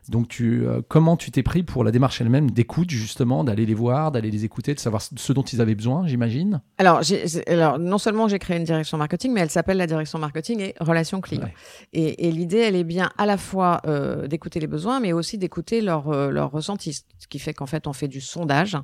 Donc, 0.08 0.28
tu, 0.28 0.66
euh, 0.66 0.80
comment 0.88 1.16
tu 1.16 1.30
t'es 1.30 1.42
pris 1.42 1.62
pour 1.62 1.84
la 1.84 1.92
démarche 1.92 2.20
elle-même 2.20 2.50
d'écoute, 2.50 2.90
justement, 2.90 3.44
d'aller 3.44 3.66
les 3.66 3.74
voir, 3.74 4.10
d'aller 4.10 4.30
les 4.30 4.44
écouter, 4.44 4.74
de 4.74 4.80
savoir 4.80 5.00
ce 5.02 5.32
dont 5.32 5.42
ils 5.42 5.60
avaient 5.60 5.76
besoin, 5.76 6.06
j'imagine? 6.08 6.60
Alors, 6.78 7.02
alors, 7.46 7.78
non 7.78 7.98
seulement 7.98 8.26
j'ai 8.26 8.40
créé 8.40 8.56
une 8.56 8.64
direction 8.64 8.98
marketing, 8.98 9.32
mais 9.32 9.40
elle 9.40 9.50
s'appelle 9.50 9.76
la 9.76 9.86
direction 9.86 10.18
marketing 10.18 10.60
et 10.60 10.74
relations 10.80 11.20
clients. 11.20 11.48
Et, 11.92 12.26
et 12.26 12.32
l'idée, 12.32 12.58
elle 12.58 12.74
est 12.74 12.84
bien 12.84 13.10
à 13.16 13.26
la 13.26 13.36
fois 13.36 13.80
euh, 13.86 14.26
d'écouter 14.26 14.58
les 14.58 14.66
besoins, 14.66 14.98
mais 14.98 15.12
aussi 15.12 15.38
d'écouter 15.38 15.80
leurs 15.80 16.10
leur 16.10 16.46
euh, 16.46 16.56
ressentis. 16.56 17.04
Ce 17.18 17.28
qui 17.28 17.38
fait 17.38 17.54
qu'en 17.54 17.66
fait, 17.66 17.86
on 17.86 17.92
fait 17.92 18.08
du 18.08 18.20
sondage 18.20 18.76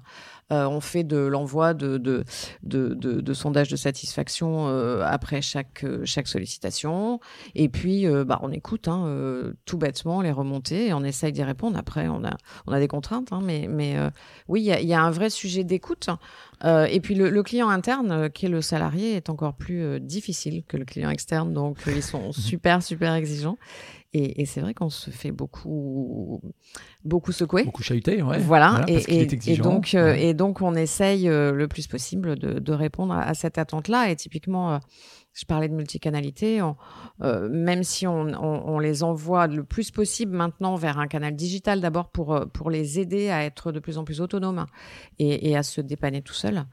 on 0.51 0.81
fait 0.81 1.05
de 1.05 1.19
l'envoi 1.19 1.75
de, 1.75 1.99
de, 1.99 2.25
de, 2.63 2.95
de, 2.95 3.35
sondages 3.35 3.69
de 3.69 3.77
satisfaction 3.77 4.67
après 5.03 5.43
chaque, 5.43 5.85
chaque 6.05 6.27
sollicitation. 6.27 7.21
Et 7.55 7.69
puis, 7.69 8.07
bah, 8.27 8.41
on 8.43 8.51
écoute 8.51 8.89
hein, 8.89 9.53
tout 9.67 9.77
bêtement 9.77 10.23
les 10.23 10.33
remontées 10.33 10.87
et 10.87 10.95
on 10.95 11.05
essaye 11.09 11.33
d'y 11.33 11.43
répondre. 11.43 11.77
Après, 11.79 12.09
on 12.09 12.25
a, 12.25 12.37
on 12.67 12.73
a 12.73 12.79
des 12.79 12.89
contraintes, 12.89 13.33
hein, 13.33 13.41
mais, 13.43 13.67
mais 13.69 13.97
oui, 14.47 14.61
il 14.61 14.87
y 14.87 14.95
a, 14.95 15.03
un 15.03 15.11
vrai 15.11 15.31
sujet 15.31 15.65
d'écoute. 15.65 16.09
et 16.65 17.01
puis 17.01 17.15
le, 17.15 17.43
client 17.43 17.69
interne, 17.69 18.31
qui 18.31 18.47
est 18.47 18.51
le 18.51 18.61
salarié, 18.61 19.17
est 19.17 19.31
encore 19.31 19.55
plus 19.55 20.01
difficile 20.01 20.63
que 20.69 20.77
le 20.77 20.85
client 20.85 21.11
externe. 21.11 21.53
Donc 21.53 21.79
ils 21.87 22.03
sont 22.03 22.33
super, 22.33 22.83
super 22.83 23.15
exigeants. 23.15 23.59
Et, 24.15 24.47
c'est 24.47 24.63
vrai 24.63 24.73
qu'on 24.73 24.89
se 24.89 25.11
fait 25.11 25.33
beaucoup, 25.33 26.41
beaucoup 27.05 27.31
secouer. 27.31 27.65
Beaucoup 27.65 27.83
chahuter, 27.83 28.23
ouais. 28.23 28.39
Voilà. 28.39 28.83
et, 28.89 29.27
donc, 29.59 29.95
euh, 29.95 30.15
et 30.15 30.33
donc, 30.33 30.63
on 30.63 30.75
essaye 30.75 31.29
euh, 31.29 31.53
le 31.53 31.69
plus 31.69 31.87
possible 31.87 32.39
de, 32.39 32.73
répondre 32.73 33.13
à, 33.13 33.35
cette 33.35 33.59
attente-là. 33.59 34.11
Et 34.11 34.17
typiquement, 34.17 34.73
euh, 34.73 34.79
je 35.39 35.45
parlais 35.45 35.69
de 35.69 35.75
multicanalité, 35.75 36.61
euh, 37.23 37.49
même 37.49 37.85
si 37.85 38.09
on, 38.09 38.79
les 38.81 39.05
envoie 39.05 39.47
le 39.47 39.63
plus 39.63 39.93
possible 39.93 40.37
maintenant 40.37 40.75
vers 40.75 40.99
un 40.99 41.07
canal 41.07 41.37
digital 41.37 41.81
d'abord 41.81 42.09
pour, 42.09 42.35
euh, 42.35 42.45
pour 42.47 42.71
les 42.71 42.99
aider 42.99 43.31
à 43.31 43.45
être 43.45 43.71
de 43.71 43.79
plus 43.79 43.99
en 43.99 44.05
plus 44.05 44.21
autonomes 44.21 44.67
et, 45.21 45.57
à 45.57 45.63
se 45.63 45.81
dépanner 45.81 46.23
tout 46.23 46.35
seul, 46.35 46.65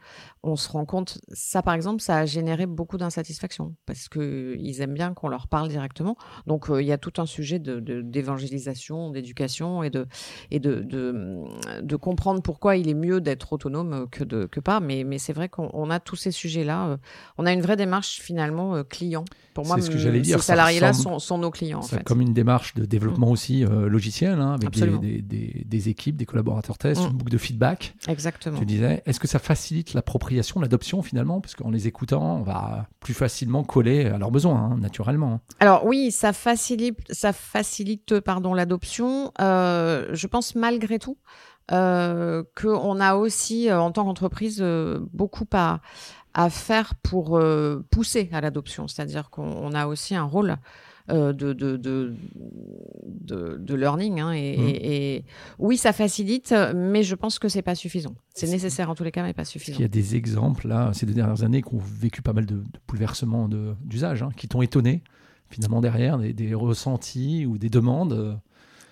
on 0.46 0.56
se 0.56 0.70
rend 0.70 0.86
compte, 0.86 1.20
ça 1.34 1.62
par 1.64 1.74
exemple, 1.74 2.02
ça 2.02 2.18
a 2.18 2.26
généré 2.26 2.68
beaucoup 2.68 2.98
d'insatisfaction 2.98 3.76
parce 3.86 4.08
qu'ils 4.08 4.82
aiment 4.82 4.94
bien 4.94 5.14
qu'on 5.14 5.28
leur 5.28 5.48
parle 5.48 5.70
directement. 5.70 6.16
Donc 6.46 6.70
euh, 6.70 6.82
il 6.82 6.88
y 6.88 6.92
a 6.92 6.98
tout 6.98 7.14
un 7.18 7.26
sujet 7.26 7.60
d'évangélisation, 7.60 9.10
de, 9.10 9.16
d'éducation 9.16 9.82
et, 9.84 9.90
de, 9.90 10.06
et 10.52 10.60
de, 10.60 11.96
comprendre 11.96 12.42
pourquoi 12.42 12.76
il 12.76 12.88
est 12.88 12.94
mieux 12.94 13.22
d'être 13.22 13.54
autonome 13.54 14.08
que, 14.10 14.24
de, 14.24 14.46
que 14.46 14.60
pas. 14.60 14.80
Mais, 14.80 15.04
mais 15.04 15.18
c'est 15.18 15.34
vrai 15.34 15.50
qu'on 15.50 15.90
a 15.90 16.00
tous 16.00 16.16
ces 16.16 16.32
sujets-là. 16.32 17.00
On 17.38 17.46
a 17.46 17.52
une 17.52 17.62
vraie 17.62 17.78
démarche 17.78 18.22
finalement 18.22 18.76
euh, 18.76 18.84
clients. 18.84 19.26
Pour 19.56 19.66
moi, 19.66 19.80
ce 19.80 19.90
que 19.90 19.98
j'allais 19.98 20.20
dire, 20.20 20.42
ces 20.42 20.48
salariés-là 20.48 20.92
sont, 20.92 21.18
sont, 21.18 21.38
nos 21.38 21.50
clients. 21.50 21.80
En 21.80 21.82
fait. 21.82 22.04
Comme 22.04 22.20
une 22.20 22.34
démarche 22.34 22.74
de 22.74 22.84
développement 22.84 23.30
mm. 23.30 23.32
aussi 23.32 23.64
euh, 23.64 23.88
logiciel, 23.88 24.34
hein, 24.42 24.58
avec 24.62 24.70
des, 25.00 25.22
des, 25.22 25.64
des, 25.66 25.90
équipes, 25.90 26.18
des 26.18 26.26
collaborateurs 26.26 26.78
tests, 26.78 27.02
mm. 27.02 27.06
une 27.06 27.14
boucle 27.14 27.32
de 27.32 27.38
feedback. 27.38 27.96
Exactement. 28.10 28.60
Tu 28.60 28.66
disais, 28.66 29.02
est-ce 29.06 29.18
que 29.18 29.30
ça 29.30 29.40
facilite 29.40 29.94
l'appropriation, 29.94 30.60
l'adoption 30.60 31.02
finalement? 31.02 31.40
Parce 31.40 31.56
qu'en 31.56 31.72
les 31.72 31.88
écoutant, 31.88 32.40
on 32.40 32.42
va 32.42 32.88
plus 33.00 33.14
facilement 33.14 33.64
coller 33.64 34.08
à 34.08 34.18
leurs 34.18 34.30
besoins, 34.32 34.60
hein, 34.60 34.78
naturellement. 34.78 35.40
Alors 35.62 35.86
oui, 35.86 36.12
ça 36.12 36.34
facilite, 36.34 37.00
ça 37.10 37.32
facilite 37.32 38.20
pardon, 38.20 38.54
l'adoption. 38.54 39.32
Euh, 39.40 40.10
je 40.12 40.28
pense 40.28 40.56
malgré 40.56 41.00
tout. 41.00 41.18
Euh, 41.72 42.44
qu'on 42.56 43.00
a 43.00 43.16
aussi, 43.16 43.72
en 43.72 43.92
tant 43.92 44.04
qu'entreprise, 44.04 44.64
beaucoup 45.14 45.48
à, 45.54 45.80
à 46.36 46.50
faire 46.50 46.96
pour 46.96 47.38
euh, 47.38 47.84
pousser 47.90 48.30
à 48.34 48.42
l'adoption. 48.42 48.88
C'est-à-dire 48.88 49.30
qu'on 49.30 49.72
a 49.72 49.88
aussi 49.88 50.16
un 50.16 50.26
rôle 50.26 50.58
euh, 51.10 51.32
de, 51.32 51.54
de, 51.54 51.78
de, 51.78 52.14
de, 53.58 53.76
learning. 53.76 54.20
Hein, 54.20 54.34
mmh. 54.34 54.36
et, 54.36 55.24
oui, 55.60 55.78
ça 55.78 55.94
facilite, 55.94 56.54
mais 56.76 57.04
je 57.04 57.16
pense 57.16 57.40
que 57.40 57.48
c'est 57.48 57.62
pas 57.62 57.74
suffisant. 57.74 58.16
C'est 58.34 58.50
nécessaire 58.50 58.90
en 58.90 58.96
tous 58.96 59.06
les 59.06 59.14
cas, 59.14 59.24
mais 59.24 59.34
pas 59.34 59.46
suffisant. 59.46 59.78
Il 59.80 59.82
y 59.82 59.86
a 59.86 59.88
des 59.88 60.18
exemples, 60.18 60.68
là, 60.68 60.92
ces 60.94 61.06
deux 61.06 61.14
dernières 61.14 61.44
années, 61.44 61.62
qui 61.62 61.74
ont 61.74 61.82
vécu 61.82 62.22
pas 62.22 62.34
mal 62.34 62.46
de, 62.46 62.62
bouleversements 62.86 63.48
d'usage, 63.82 64.22
hein, 64.22 64.30
qui 64.36 64.50
t'ont 64.50 64.62
étonné, 64.62 65.04
finalement, 65.50 65.80
derrière, 65.80 66.18
des, 66.18 66.54
ressentis 66.54 67.46
ou 67.46 67.58
des 67.58 67.70
demandes 67.70 68.40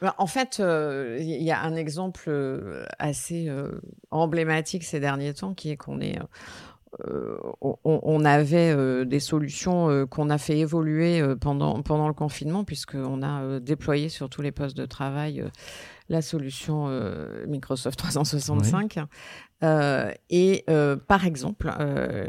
bah, 0.01 0.15
en 0.17 0.27
fait, 0.27 0.57
euh, 0.59 1.17
il 1.21 1.43
y 1.43 1.51
a 1.51 1.62
un 1.62 1.77
exemple 1.77 2.29
assez 3.00 3.50
emblématique 4.12 4.83
ces 4.83 5.00
derniers 5.00 5.33
temps 5.33 5.53
qui 5.53 5.69
est 5.69 5.77
qu'on 5.77 6.01
est 6.01 6.19
on, 7.62 8.25
avait 8.25 9.05
des 9.05 9.19
solutions 9.19 10.07
qu'on 10.07 10.29
a 10.29 10.38
fait 10.38 10.59
évoluer 10.59 11.21
pendant, 11.39 11.81
pendant 11.81 12.07
le 12.07 12.13
confinement, 12.13 12.63
puisqu'on 12.63 13.21
a 13.23 13.59
déployé 13.59 14.09
sur 14.09 14.29
tous 14.29 14.41
les 14.41 14.51
postes 14.51 14.77
de 14.77 14.85
travail 14.85 15.43
la 16.09 16.21
solution 16.21 16.89
Microsoft 17.47 17.97
365. 17.97 19.00
et 20.29 20.65
par 21.07 21.25
exemple, 21.25 21.71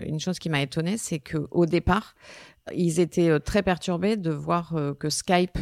une 0.07 0.21
chose 0.21 0.39
qui 0.39 0.49
m'a 0.49 0.63
étonnée, 0.63 0.97
c'est 0.97 1.21
qu'au 1.21 1.67
départ, 1.67 2.15
ils 2.75 3.01
étaient 3.01 3.39
très 3.41 3.63
perturbés 3.63 4.17
de 4.17 4.31
voir 4.31 4.75
que 4.99 5.11
Skype 5.11 5.59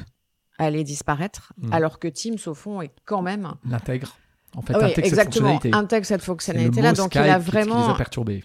allait 0.59 0.85
disparaître, 0.85 1.53
mmh. 1.59 1.73
alors 1.73 1.99
que 1.99 2.09
Teams, 2.09 2.39
au 2.47 2.55
fond, 2.55 2.83
est 2.83 2.93
quand 3.05 3.23
même... 3.23 3.55
L'intègre 3.69 4.17
en 4.55 4.61
fait, 4.61 4.75
oui, 4.77 4.93
exactement, 4.99 5.59
intègre 5.73 6.05
cette 6.05 6.23
fonctionnalité-là. 6.23 6.93
Donc, 6.93 7.15
il 7.15 7.21
a 7.21 7.39
vraiment, 7.39 7.97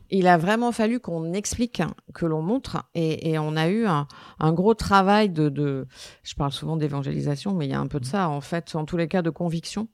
il 0.10 0.28
a 0.28 0.38
vraiment 0.38 0.72
fallu 0.72 1.02
qu'on 1.02 1.34
explique, 1.34 1.82
que 2.14 2.26
l'on 2.26 2.42
montre, 2.42 2.84
et, 2.96 3.32
et, 3.32 3.40
on 3.40 3.58
a 3.58 3.68
eu 3.68 3.86
un, 3.86 4.08
un 4.40 4.54
gros 4.54 4.74
travail 4.74 5.30
de, 5.30 5.50
de, 5.50 5.86
je 6.24 6.36
parle 6.36 6.54
souvent 6.54 6.78
d'évangélisation, 6.78 7.54
mais 7.54 7.66
il 7.66 7.72
y 7.72 7.74
a 7.74 7.80
un 7.80 7.88
peu 7.88 8.00
de 8.00 8.06
ça, 8.06 8.30
en 8.30 8.40
fait, 8.40 8.74
en 8.76 8.86
tous 8.86 8.96
les 8.96 9.10
cas 9.10 9.22
de 9.22 9.30
conviction, 9.30 9.90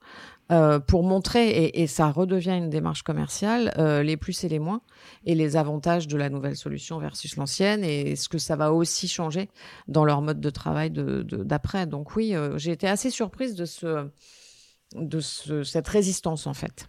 euh, 0.51 0.79
pour 0.79 1.03
montrer, 1.03 1.50
et, 1.50 1.82
et, 1.82 1.88
ça 1.88 2.12
redevient 2.12 2.58
une 2.58 2.70
démarche 2.70 3.01
commerciale, 3.01 3.74
euh, 3.79 4.03
les 4.03 4.17
plus 4.17 4.43
et 4.43 4.50
les 4.50 4.60
moins, 4.60 4.82
et 5.25 5.34
les 5.34 5.55
avantages 5.55 6.08
de 6.08 6.17
la 6.17 6.29
nouvelle 6.29 6.58
solution 6.58 7.00
versus 7.00 7.38
l'ancienne, 7.38 7.84
et 7.84 8.15
ce 8.15 8.29
que 8.29 8.38
ça 8.38 8.55
va 8.55 8.72
aussi 8.72 9.08
changer 9.08 9.50
dans 9.88 10.05
leur 10.05 10.22
mode 10.22 10.41
de 10.41 10.50
travail 10.51 10.91
d'après. 10.91 11.88
De, 11.88 11.91
Donc 11.91 12.15
oui, 12.15 12.36
euh, 12.36 12.55
j'ai 12.58 12.72
été 12.72 12.88
assez 12.88 13.10
surprise 13.10 13.55
de 13.55 13.65
ce 13.65 14.10
de 14.96 15.20
cette 15.20 15.88
résistance 15.88 16.48
en 16.48 16.54
fait. 16.54 16.88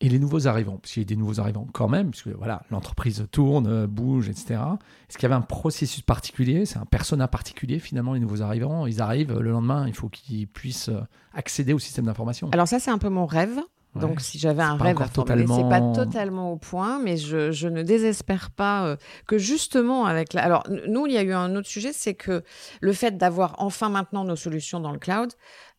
Et 0.00 0.08
les 0.08 0.18
nouveaux 0.18 0.48
arrivants, 0.48 0.76
parce 0.76 0.92
qu'il 0.92 1.02
y 1.02 1.06
a 1.06 1.08
des 1.08 1.16
nouveaux 1.16 1.40
arrivants 1.40 1.66
quand 1.72 1.88
même, 1.88 2.10
puisque 2.10 2.28
voilà, 2.28 2.62
l'entreprise 2.70 3.26
tourne, 3.30 3.66
euh, 3.66 3.86
bouge, 3.86 4.28
etc. 4.28 4.60
Est-ce 5.08 5.16
qu'il 5.16 5.22
y 5.22 5.26
avait 5.26 5.36
un 5.36 5.40
processus 5.40 6.02
particulier 6.02 6.66
C'est 6.66 6.78
un 6.78 6.84
persona 6.84 7.28
particulier 7.28 7.78
finalement, 7.78 8.12
les 8.12 8.20
nouveaux 8.20 8.42
arrivants? 8.42 8.86
Ils 8.86 9.00
arrivent 9.00 9.38
le 9.38 9.50
lendemain, 9.50 9.86
il 9.86 9.94
faut 9.94 10.08
qu'ils 10.08 10.48
puissent 10.48 10.88
euh, 10.88 11.00
accéder 11.32 11.72
au 11.72 11.78
système 11.78 12.06
d'information. 12.06 12.50
Alors 12.52 12.68
ça, 12.68 12.80
c'est 12.80 12.90
un 12.90 12.98
peu 12.98 13.08
mon 13.08 13.24
rêve. 13.24 13.60
Donc, 13.94 14.20
si 14.20 14.38
j'avais 14.38 14.62
un 14.62 14.76
rêve 14.76 15.00
à 15.00 15.08
totalement... 15.08 15.56
c'est 15.56 15.68
pas 15.68 15.80
totalement 15.94 16.52
au 16.52 16.56
point, 16.56 16.98
mais 16.98 17.16
je, 17.16 17.52
je 17.52 17.68
ne 17.68 17.82
désespère 17.82 18.50
pas 18.50 18.86
euh, 18.86 18.96
que 19.26 19.38
justement 19.38 20.06
avec 20.06 20.32
la... 20.32 20.42
Alors, 20.42 20.64
nous, 20.88 21.06
il 21.06 21.12
y 21.12 21.16
a 21.16 21.22
eu 21.22 21.32
un 21.32 21.54
autre 21.54 21.68
sujet, 21.68 21.92
c'est 21.92 22.14
que 22.14 22.42
le 22.80 22.92
fait 22.92 23.16
d'avoir 23.16 23.54
enfin 23.58 23.88
maintenant 23.88 24.24
nos 24.24 24.36
solutions 24.36 24.80
dans 24.80 24.90
le 24.92 24.98
cloud, 24.98 25.32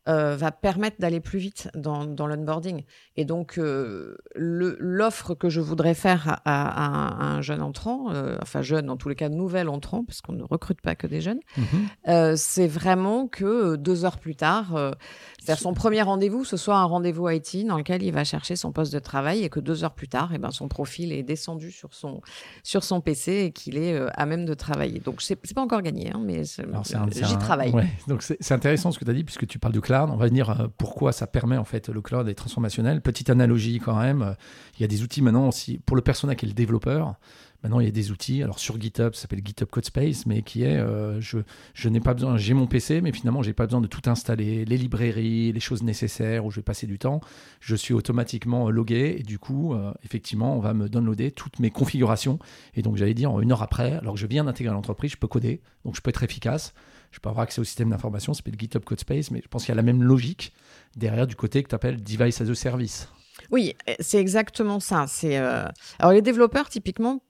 euh, 0.08 0.36
va 0.36 0.52
permettre 0.52 0.98
d'aller 1.00 1.18
plus 1.18 1.40
vite 1.40 1.68
dans, 1.74 2.04
dans 2.04 2.28
l'onboarding. 2.28 2.84
Et 3.16 3.24
donc, 3.24 3.58
euh, 3.58 4.16
l'offre 4.36 5.34
que 5.34 5.48
je 5.48 5.60
voudrais 5.60 5.94
faire 5.94 6.40
à, 6.44 7.34
un, 7.34 7.42
jeune 7.42 7.60
entrant, 7.60 8.12
euh, 8.12 8.36
enfin 8.40 8.62
jeune, 8.62 8.88
en 8.88 8.96
tous 8.96 9.08
les 9.08 9.16
cas 9.16 9.28
nouvel 9.28 9.68
entrant, 9.68 10.04
parce 10.04 10.20
qu'on 10.20 10.34
ne 10.34 10.44
recrute 10.44 10.80
pas 10.80 10.94
que 10.94 11.08
des 11.08 11.20
jeunes, 11.20 11.40
mhm. 11.56 12.36
c'est 12.36 12.68
vraiment 12.68 13.26
que 13.26 13.74
deux 13.74 14.04
heures 14.04 14.18
plus 14.18 14.36
tard, 14.36 14.92
c'est-à-dire 15.40 15.60
son 15.60 15.74
premier 15.74 16.02
rendez-vous, 16.02 16.44
ce 16.44 16.56
soit 16.56 16.76
un 16.76 16.84
rendez-vous 16.84 17.28
IT 17.28 17.66
dans 17.66 17.78
lequel 17.78 18.04
il 18.04 18.12
va 18.12 18.22
chercher 18.22 18.54
son 18.54 18.70
poste 18.70 18.92
de 18.92 19.00
travail 19.00 19.42
et 19.42 19.48
que 19.48 19.58
deux 19.58 19.82
heures 19.82 19.94
plus 19.94 20.08
tard, 20.08 20.30
eh 20.32 20.38
ben, 20.38 20.52
son 20.52 20.68
profil 20.68 21.12
est 21.12 21.24
descendu 21.24 21.72
sur 21.72 21.94
son, 21.94 22.20
sur 22.62 22.84
son 22.84 23.00
PC 23.00 23.32
et 23.32 23.50
qu'il 23.50 23.76
est 23.76 23.98
à 24.14 24.24
même 24.24 24.44
de 24.44 24.54
travailler. 24.54 25.00
Donc, 25.00 25.20
c'est 25.20 25.36
pas 25.52 25.62
encore 25.62 25.82
gagné, 25.82 26.12
hein, 26.12 26.20
mais 26.24 26.44
j'y 26.44 27.38
travaille. 27.38 27.72
Donc, 28.06 28.22
c'est 28.22 28.52
intéressant 28.52 28.92
ce 28.92 29.00
que 29.00 29.04
tu 29.04 29.10
as 29.10 29.14
dit, 29.14 29.24
puisque 29.24 29.48
tu 29.48 29.58
parles 29.58 29.74
du 29.74 29.80
cloud 29.80 29.95
on 30.04 30.16
va 30.16 30.26
venir 30.26 30.50
euh, 30.50 30.66
pourquoi 30.76 31.12
ça 31.12 31.26
permet 31.26 31.56
en 31.56 31.64
fait 31.64 31.88
le 31.88 32.00
cloud 32.00 32.26
d'être 32.26 32.38
transformationnel. 32.38 33.00
Petite 33.00 33.30
analogie 33.30 33.78
quand 33.78 33.98
même. 33.98 34.36
Il 34.78 34.82
y 34.82 34.84
a 34.84 34.88
des 34.88 35.02
outils 35.02 35.22
maintenant 35.22 35.48
aussi 35.48 35.78
pour 35.78 35.96
le 35.96 36.02
personnel 36.02 36.36
qui 36.36 36.44
est 36.44 36.48
le 36.48 36.54
développeur. 36.54 37.16
Maintenant, 37.62 37.80
il 37.80 37.86
y 37.86 37.88
a 37.88 37.92
des 37.92 38.10
outils. 38.10 38.42
Alors 38.42 38.58
sur 38.58 38.80
GitHub, 38.80 39.14
ça 39.14 39.22
s'appelle 39.22 39.40
GitHub 39.44 39.68
Codespace, 39.68 40.26
mais 40.26 40.42
qui 40.42 40.62
est, 40.62 40.76
euh, 40.76 41.20
je, 41.20 41.88
n'ai 41.88 42.00
pas 42.00 42.14
besoin. 42.14 42.36
J'ai 42.36 42.54
mon 42.54 42.66
PC, 42.66 43.00
mais 43.00 43.12
finalement, 43.12 43.42
j'ai 43.42 43.54
pas 43.54 43.66
besoin 43.66 43.80
de 43.80 43.86
tout 43.86 44.08
installer, 44.08 44.64
les 44.64 44.76
librairies, 44.76 45.52
les 45.52 45.60
choses 45.60 45.82
nécessaires 45.82 46.44
où 46.44 46.50
je 46.50 46.56
vais 46.56 46.62
passer 46.62 46.86
du 46.86 46.98
temps. 46.98 47.20
Je 47.60 47.74
suis 47.74 47.94
automatiquement 47.94 48.70
logué 48.70 49.16
et 49.18 49.22
du 49.22 49.38
coup, 49.38 49.74
euh, 49.74 49.92
effectivement, 50.04 50.56
on 50.56 50.60
va 50.60 50.74
me 50.74 50.88
downloader 50.88 51.32
toutes 51.32 51.58
mes 51.58 51.70
configurations. 51.70 52.38
Et 52.74 52.82
donc, 52.82 52.96
j'allais 52.96 53.14
dire 53.14 53.38
une 53.40 53.52
heure 53.52 53.62
après, 53.62 53.94
alors 53.94 54.14
que 54.14 54.20
je 54.20 54.26
viens 54.26 54.44
d'intégrer 54.44 54.72
l'entreprise, 54.72 55.12
je 55.12 55.16
peux 55.16 55.28
coder, 55.28 55.60
donc 55.84 55.96
je 55.96 56.00
peux 56.00 56.10
être 56.10 56.22
efficace 56.22 56.74
je 57.10 57.20
peux 57.20 57.28
avoir 57.28 57.44
accès 57.44 57.60
au 57.60 57.64
système 57.64 57.90
d'information, 57.90 58.34
ça 58.34 58.38
s'appelle 58.38 58.58
GitHub 58.58 58.84
Codespace, 58.84 59.30
mais 59.30 59.40
je 59.42 59.48
pense 59.48 59.64
qu'il 59.64 59.70
y 59.70 59.72
a 59.72 59.76
la 59.76 59.82
même 59.82 60.02
logique 60.02 60.52
derrière 60.96 61.26
du 61.26 61.36
côté 61.36 61.62
que 61.62 61.68
tu 61.68 61.74
appelles 61.74 62.02
Device 62.02 62.40
as 62.40 62.50
a 62.50 62.54
Service. 62.54 63.08
Oui, 63.50 63.74
c'est 64.00 64.18
exactement 64.18 64.80
ça. 64.80 65.06
C'est 65.08 65.38
euh, 65.38 65.66
Alors 65.98 66.12
les 66.12 66.22
développeurs, 66.22 66.68
typiquement, 66.68 67.20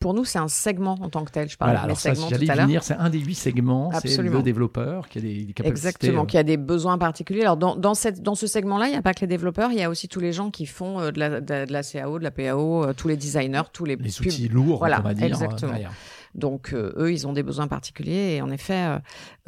pour 0.00 0.12
nous, 0.12 0.24
c'est 0.24 0.38
un 0.38 0.48
segment 0.48 0.98
en 1.00 1.08
tant 1.08 1.24
que 1.24 1.30
tel. 1.30 1.48
Je 1.48 1.56
parle 1.56 1.70
voilà, 1.70 1.84
alors 1.84 1.98
ça, 1.98 2.12
venir, 2.12 2.82
c'est 2.82 2.94
un 2.94 3.08
des 3.08 3.20
huit 3.20 3.34
segments, 3.34 3.90
c'est 4.04 4.20
le 4.20 4.42
développeur 4.42 5.08
qui 5.08 5.18
a 5.18 5.20
des, 5.22 5.46
capacités. 5.54 5.68
Exactement, 5.68 6.22
euh, 6.22 6.26
qui 6.26 6.36
a 6.36 6.42
des 6.42 6.58
besoins 6.58 6.98
particuliers. 6.98 7.42
Alors, 7.42 7.56
dans, 7.56 7.76
dans, 7.76 7.94
cette, 7.94 8.22
dans 8.22 8.34
ce 8.34 8.46
segment-là, 8.46 8.88
il 8.88 8.90
n'y 8.90 8.96
a 8.96 9.02
pas 9.02 9.14
que 9.14 9.20
les 9.20 9.26
développeurs, 9.26 9.70
il 9.70 9.78
y 9.78 9.82
a 9.82 9.88
aussi 9.88 10.08
tous 10.08 10.20
les 10.20 10.32
gens 10.32 10.50
qui 10.50 10.66
font 10.66 11.00
euh, 11.00 11.10
de, 11.10 11.18
la, 11.18 11.40
de, 11.40 11.72
la, 11.72 11.82
CAO, 11.82 12.18
de 12.18 12.24
la 12.24 12.30
PAO, 12.30 12.92
tous 12.94 13.08
les 13.08 13.16
designers, 13.16 13.62
tous 13.72 13.86
les... 13.86 13.96
Les 13.96 14.20
outils 14.20 14.48
lourds, 14.48 14.78
voilà, 14.78 15.00
on 15.00 15.04
va 15.04 15.14
dire. 15.14 15.26
Exactement. 15.26 15.72
Donc, 16.34 16.72
euh, 16.72 16.92
eux, 16.96 17.12
ils 17.12 17.26
ont 17.26 17.32
des 17.32 17.42
besoins 17.42 17.68
particuliers 17.68 18.36
et 18.36 18.42
en 18.42 18.50
effet, 18.50 18.98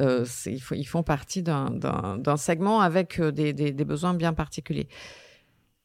euh, 0.01 0.25
euh 0.25 0.25
ils, 0.45 0.85
font 0.85 1.03
partie 1.03 1.43
d'un 1.43 2.37
segment 2.37 2.81
avec 2.81 3.21
des, 3.21 3.53
des, 3.53 3.71
des, 3.71 3.85
besoins 3.85 4.13
bien 4.13 4.33
particuliers. 4.33 4.87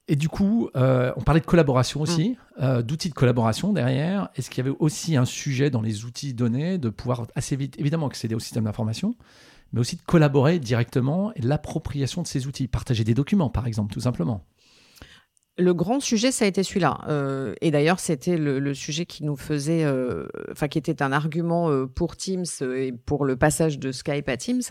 Et 0.08 0.16
du 0.16 0.28
coup, 0.28 0.68
on 0.74 1.22
parlait 1.24 1.40
de 1.40 1.46
collaboration 1.46 2.00
aussi, 2.00 2.36
mm. 2.60 2.82
d'outils 2.82 3.10
de 3.10 3.14
collaboration 3.14 3.72
derrière. 3.72 4.28
Est-ce 4.34 4.50
qu'il 4.50 4.64
y 4.64 4.68
avait 4.68 4.76
aussi 4.80 5.16
un 5.16 5.24
sujet 5.24 5.70
dans 5.70 5.82
les 5.82 6.04
outils 6.04 6.34
donnés 6.34 6.78
de 6.78 6.88
pouvoir 6.88 7.26
assez 7.36 7.54
vite, 7.54 7.78
évidemment, 7.78 8.08
accéder 8.08 8.34
au 8.34 8.40
système 8.40 8.64
d'information, 8.64 9.14
mais 9.72 9.80
aussi 9.80 9.96
de 9.96 10.02
collaborer 10.02 10.58
directement 10.58 11.32
et 11.36 11.42
l'appropriation 11.42 12.22
de 12.22 12.26
ces 12.26 12.48
outils, 12.48 12.66
partager 12.66 13.04
des 13.04 13.14
documents, 13.14 13.50
par 13.50 13.68
exemple, 13.68 13.92
tout 13.92 14.00
simplement 14.00 14.44
le 15.60 15.74
grand 15.74 16.00
sujet, 16.00 16.32
ça 16.32 16.44
a 16.44 16.48
été 16.48 16.62
celui-là. 16.62 16.98
Euh, 17.08 17.54
et 17.60 17.70
d'ailleurs, 17.70 18.00
c'était 18.00 18.36
le, 18.36 18.74
sujet 18.74 19.04
qui 19.04 19.24
nous 19.24 19.36
faisait, 19.36 19.84
euh, 19.84 20.26
enfin, 20.50 20.68
qui 20.68 20.78
était 20.78 21.02
un 21.02 21.12
argument 21.12 21.70
euh, 21.70 21.86
pour 21.86 22.16
Teams 22.16 22.46
et 22.62 22.92
pour 22.92 23.24
le 23.24 23.36
passage 23.36 23.78
de 23.78 23.92
Skype 23.92 24.28
à 24.28 24.36
Teams. 24.36 24.62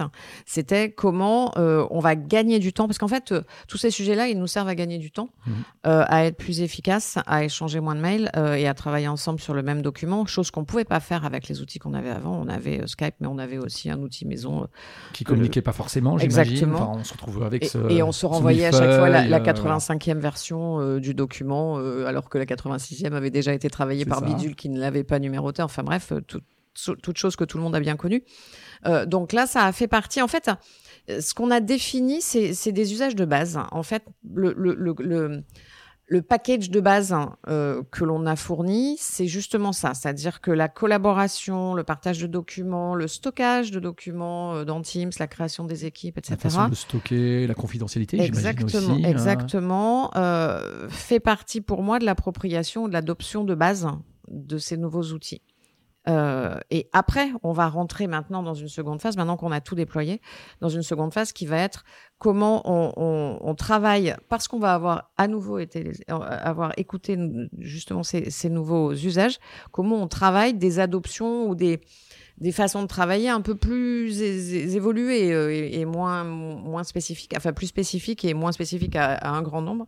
C'était 0.45 0.91
comment 0.91 1.53
on 1.55 1.99
va 1.99 2.15
gagner 2.15 2.59
du 2.59 2.73
temps, 2.73 2.87
parce 2.87 2.97
qu'en 2.97 3.07
fait, 3.07 3.33
tous 3.67 3.77
ces 3.77 3.91
sujets-là, 3.91 4.27
ils 4.27 4.39
nous 4.39 4.47
servent 4.47 4.67
à 4.67 4.75
gagner 4.75 4.97
du 4.97 5.11
temps, 5.11 5.29
mmh. 5.45 5.51
à 5.83 6.25
être 6.25 6.37
plus 6.37 6.61
efficace, 6.61 7.17
à 7.27 7.43
échanger 7.43 7.79
moins 7.79 7.95
de 7.95 8.01
mails 8.01 8.31
et 8.35 8.67
à 8.67 8.73
travailler 8.73 9.07
ensemble 9.07 9.39
sur 9.39 9.53
le 9.53 9.61
même 9.61 9.81
document, 9.81 10.25
chose 10.25 10.51
qu'on 10.51 10.65
pouvait 10.65 10.85
pas 10.85 10.99
faire 10.99 11.25
avec 11.25 11.47
les 11.47 11.61
outils 11.61 11.79
qu'on 11.79 11.93
avait 11.93 12.09
avant. 12.09 12.39
On 12.41 12.47
avait 12.47 12.81
Skype, 12.87 13.15
mais 13.19 13.27
on 13.27 13.37
avait 13.37 13.57
aussi 13.57 13.89
un 13.89 13.99
outil 13.99 14.25
maison 14.25 14.67
qui 15.13 15.23
communiquait 15.23 15.61
pas 15.61 15.73
forcément. 15.73 16.17
J'imagine. 16.17 16.73
Enfin, 16.73 16.91
on 16.95 17.03
se 17.03 17.13
retrouvait 17.13 17.45
avec 17.45 17.63
et, 17.65 17.67
ce, 17.67 17.77
et 17.89 18.01
on 18.01 18.11
se 18.11 18.25
renvoyait 18.25 18.67
à 18.67 18.71
chaque 18.71 18.97
fois 18.97 19.09
la, 19.09 19.25
la 19.25 19.39
85e 19.39 20.17
version 20.17 20.78
euh, 20.79 20.99
du 20.99 21.13
document, 21.13 21.77
euh, 21.79 22.05
alors 22.05 22.29
que 22.29 22.37
la 22.37 22.45
86e 22.45 23.13
avait 23.13 23.29
déjà 23.29 23.53
été 23.53 23.69
travaillée 23.69 24.05
par 24.05 24.21
Bidule 24.21 24.55
qui 24.55 24.69
ne 24.69 24.79
l'avait 24.79 25.03
pas 25.03 25.19
numéroté. 25.19 25.61
Enfin 25.61 25.83
bref, 25.83 26.11
euh, 26.11 26.21
toute 26.21 27.17
chose 27.17 27.35
que 27.35 27.43
tout 27.43 27.57
le 27.57 27.63
monde 27.63 27.75
a 27.75 27.79
bien 27.79 27.97
connue. 27.97 28.23
donc 29.07 29.33
là, 29.33 29.47
ça 29.47 29.65
a 29.65 29.71
fait 29.71 29.87
partie. 29.87 30.21
En 30.21 30.27
fait, 30.27 30.49
ce 31.07 31.33
qu'on 31.33 31.51
a 31.51 31.59
défini, 31.59 32.21
c'est 32.21 32.71
des 32.71 32.93
usages 32.93 33.15
de 33.15 33.25
base. 33.25 33.59
En 33.71 33.83
fait, 33.83 34.03
le, 34.33 34.53
le, 34.55 34.95
le 34.99 35.43
le 36.09 36.23
package 36.23 36.71
de 36.71 36.79
base 36.79 37.13
hein, 37.13 37.35
euh, 37.47 37.83
que 37.91 38.03
l'on 38.03 38.25
a 38.25 38.35
fourni, 38.35 38.97
c'est 38.99 39.27
justement 39.27 39.71
ça, 39.71 39.93
c'est-à-dire 39.93 40.41
que 40.41 40.49
la 40.49 40.67
collaboration, 40.67 41.75
le 41.75 41.83
partage 41.83 42.19
de 42.19 42.25
documents, 42.25 42.95
le 42.95 43.07
stockage 43.07 43.69
de 43.69 43.79
documents 43.79 44.55
euh, 44.55 44.65
dans 44.65 44.81
Teams, 44.81 45.11
la 45.19 45.27
création 45.27 45.65
des 45.65 45.85
équipes, 45.85 46.17
etc. 46.17 46.35
La 46.43 46.49
façon 46.49 46.67
de 46.69 46.75
stocker, 46.75 47.45
la 47.45 47.53
confidentialité, 47.53 48.19
exactement, 48.19 48.95
aussi, 48.95 49.05
hein. 49.05 49.07
exactement, 49.07 50.11
euh, 50.15 50.89
fait 50.89 51.19
partie 51.19 51.61
pour 51.61 51.83
moi 51.83 51.99
de 51.99 52.05
l'appropriation, 52.05 52.87
de 52.87 52.93
l'adoption 52.93 53.43
de 53.43 53.53
base 53.53 53.87
de 54.27 54.57
ces 54.57 54.77
nouveaux 54.77 55.13
outils. 55.13 55.43
Euh, 56.09 56.57
et 56.71 56.89
après, 56.91 57.29
on 57.43 57.51
va 57.51 57.67
rentrer 57.67 58.07
maintenant 58.07 58.43
dans 58.43 58.53
une 58.53 58.67
seconde 58.67 59.01
phase, 59.01 59.15
maintenant 59.15 59.37
qu'on 59.37 59.51
a 59.51 59.61
tout 59.61 59.75
déployé, 59.75 60.21
dans 60.59 60.69
une 60.69 60.81
seconde 60.81 61.13
phase 61.13 61.31
qui 61.31 61.45
va 61.45 61.57
être 61.57 61.83
comment 62.17 62.63
on, 62.65 63.55
travaille, 63.55 64.15
parce 64.27 64.47
qu'on 64.47 64.59
va 64.59 64.73
avoir 64.73 65.11
à 65.17 65.27
nouveau 65.27 65.59
été, 65.59 65.91
avoir 66.07 66.73
écouté 66.77 67.17
justement 67.57 68.03
ces 68.03 68.49
nouveaux 68.49 68.91
usages, 68.91 69.39
comment 69.71 69.95
on 69.97 70.07
travaille 70.07 70.53
des 70.53 70.79
adoptions 70.79 71.47
ou 71.47 71.55
des, 71.55 71.79
des 72.39 72.51
façons 72.51 72.81
de 72.81 72.87
travailler 72.87 73.29
un 73.29 73.41
peu 73.41 73.55
plus 73.55 74.21
évoluées 74.21 75.33
euh, 75.33 75.51
et, 75.51 75.85
moins 75.85 76.23
moins 76.23 76.83
spécifiques, 76.83 77.33
enfin 77.35 77.53
plus 77.53 77.67
spécifiques 77.67 78.23
et 78.23 78.33
moins 78.33 78.51
spécifiques 78.51 78.95
à, 78.95 79.29
un 79.29 79.41
grand 79.41 79.61
nombre. 79.61 79.87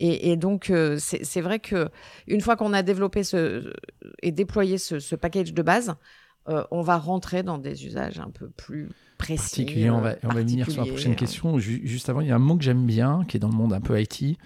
Et, 0.00 0.36
donc 0.36 0.70
euh, 0.70 0.96
c'est 1.00 1.40
vrai 1.40 1.58
que 1.58 1.88
une 2.28 2.40
fois 2.40 2.56
qu'on 2.56 2.72
a 2.72 2.82
développé 2.82 3.24
ce 3.24 3.72
et 4.22 4.30
déployé 4.30 4.78
ce, 4.78 5.14
package 5.16 5.52
de 5.52 5.62
base, 5.62 5.94
euh, 6.48 6.62
on 6.70 6.82
va 6.82 6.98
rentrer 6.98 7.42
dans 7.42 7.58
des 7.58 7.84
usages 7.84 8.20
un 8.20 8.30
peu 8.30 8.48
plus 8.48 8.88
précis. 9.18 9.66
on 9.90 10.00
va, 10.00 10.14
on 10.22 10.28
va 10.28 10.40
venir 10.40 10.70
sur 10.70 10.84
la 10.84 10.88
prochaine 10.88 11.16
question. 11.16 11.58
Juste 11.58 12.08
avant, 12.08 12.20
il 12.20 12.28
y 12.28 12.30
a 12.30 12.36
un 12.36 12.40
mot 12.40 12.56
que 12.56 12.62
j'aime 12.62 12.86
bien, 12.86 13.24
qui 13.26 13.36
est 13.36 13.40
dans 13.40 13.48
le 13.48 13.56
monde 13.56 13.72
un 13.72 13.80
peu 13.80 14.00
IT, 14.00 14.38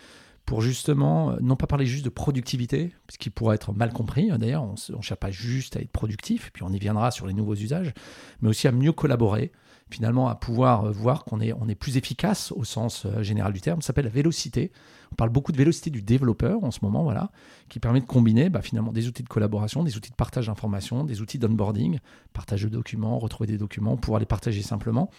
pour 0.45 0.61
justement, 0.61 1.31
euh, 1.31 1.37
non 1.41 1.57
pas 1.57 1.67
parler 1.67 1.87
juste 1.87 2.05
de 2.05 2.11
productivité, 2.11 2.93
ce 3.09 3.19
qui 3.19 3.31
pourrait 3.31 3.57
être 3.57 3.73
mal 3.73 3.93
compris. 3.93 4.31
hein, 4.31 4.39
D'ailleurs, 4.39 4.65
on 4.65 4.75
ne 4.97 5.03
cherche 5.03 5.21
pas 5.21 5.31
juste 5.31 5.77
à 5.77 5.81
être 5.81 5.91
productif, 5.93 6.51
puis 6.53 6.63
on 6.63 6.71
y 6.71 6.79
viendra 6.79 7.11
sur 7.11 7.27
les 7.27 7.33
nouveaux 7.35 7.55
usages, 7.55 7.93
mais 8.41 8.49
aussi 8.49 8.67
à 8.69 8.73
mieux 8.73 8.93
collaborer, 8.93 9.53
finalement 9.91 10.29
à 10.29 10.35
pouvoir 10.35 10.87
euh, 10.87 10.91
voir 10.91 11.25
qu'on 11.25 11.41
est, 11.41 11.53
on 11.53 11.69
est 11.69 11.75
plus 11.75 11.97
efficace 11.97 12.53
au 12.53 12.65
sens 12.65 13.07
euh, 13.07 13.23
général 13.23 13.53
du 13.53 13.61
terme. 13.61 13.83
Ça 13.83 13.89
s'appelle 13.89 14.07
la 14.07 14.11
vélocité. 14.11 14.73
On 15.13 15.15
parle 15.15 15.31
beaucoup 15.31 15.53
de 15.53 15.59
vélocité 15.59 15.91
du 15.91 16.03
développeur 16.03 16.65
en 16.65 16.71
ce 16.71 16.79
moment, 16.83 17.03
voilà, 17.03 17.31
qui 17.69 17.79
permet 17.79 18.01
de 18.01 18.07
combiner 18.07 18.49
bah, 18.49 18.63
finalement 18.63 18.93
des 18.93 19.07
outils 19.09 19.23
de 19.23 19.29
collaboration, 19.29 19.85
des 19.85 19.97
outils 19.97 20.11
de 20.11 20.17
partage 20.17 20.47
d'informations, 20.47 21.05
des 21.05 21.21
outils 21.21 21.39
d'onboarding, 21.39 21.99
partage 22.33 22.63
de 22.63 22.69
documents, 22.71 23.19
retrouver 23.19 23.47
des 23.47 23.59
documents, 23.59 23.97
pouvoir 23.97 24.19
les 24.19 24.27
partager 24.27 24.63
simplement. 24.63 25.11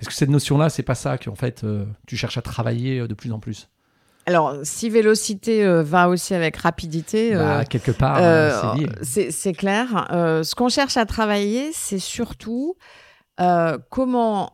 Est-ce 0.00 0.08
que 0.08 0.14
cette 0.14 0.30
notion-là, 0.30 0.68
c'est 0.68 0.82
pas 0.82 0.96
ça 0.96 1.16
qu'en 1.16 1.36
fait 1.36 1.62
euh, 1.62 1.86
tu 2.06 2.16
cherches 2.16 2.38
à 2.38 2.42
travailler 2.42 3.06
de 3.06 3.14
plus 3.14 3.32
en 3.32 3.38
plus? 3.38 3.68
Alors, 4.28 4.56
si 4.64 4.90
vélocité 4.90 5.64
euh, 5.64 5.84
va 5.84 6.08
aussi 6.08 6.34
avec 6.34 6.56
rapidité, 6.56 7.32
Bah, 7.34 7.60
euh, 7.60 7.64
Quelque 7.64 7.92
part, 7.92 8.18
euh, 8.20 8.74
euh, 8.76 8.86
c'est 9.30 9.52
clair. 9.52 10.06
Ce 10.10 10.54
qu'on 10.56 10.68
cherche 10.68 10.96
à 10.96 11.06
travailler, 11.06 11.70
c'est 11.72 12.00
surtout 12.00 12.76
comment, 13.88 14.50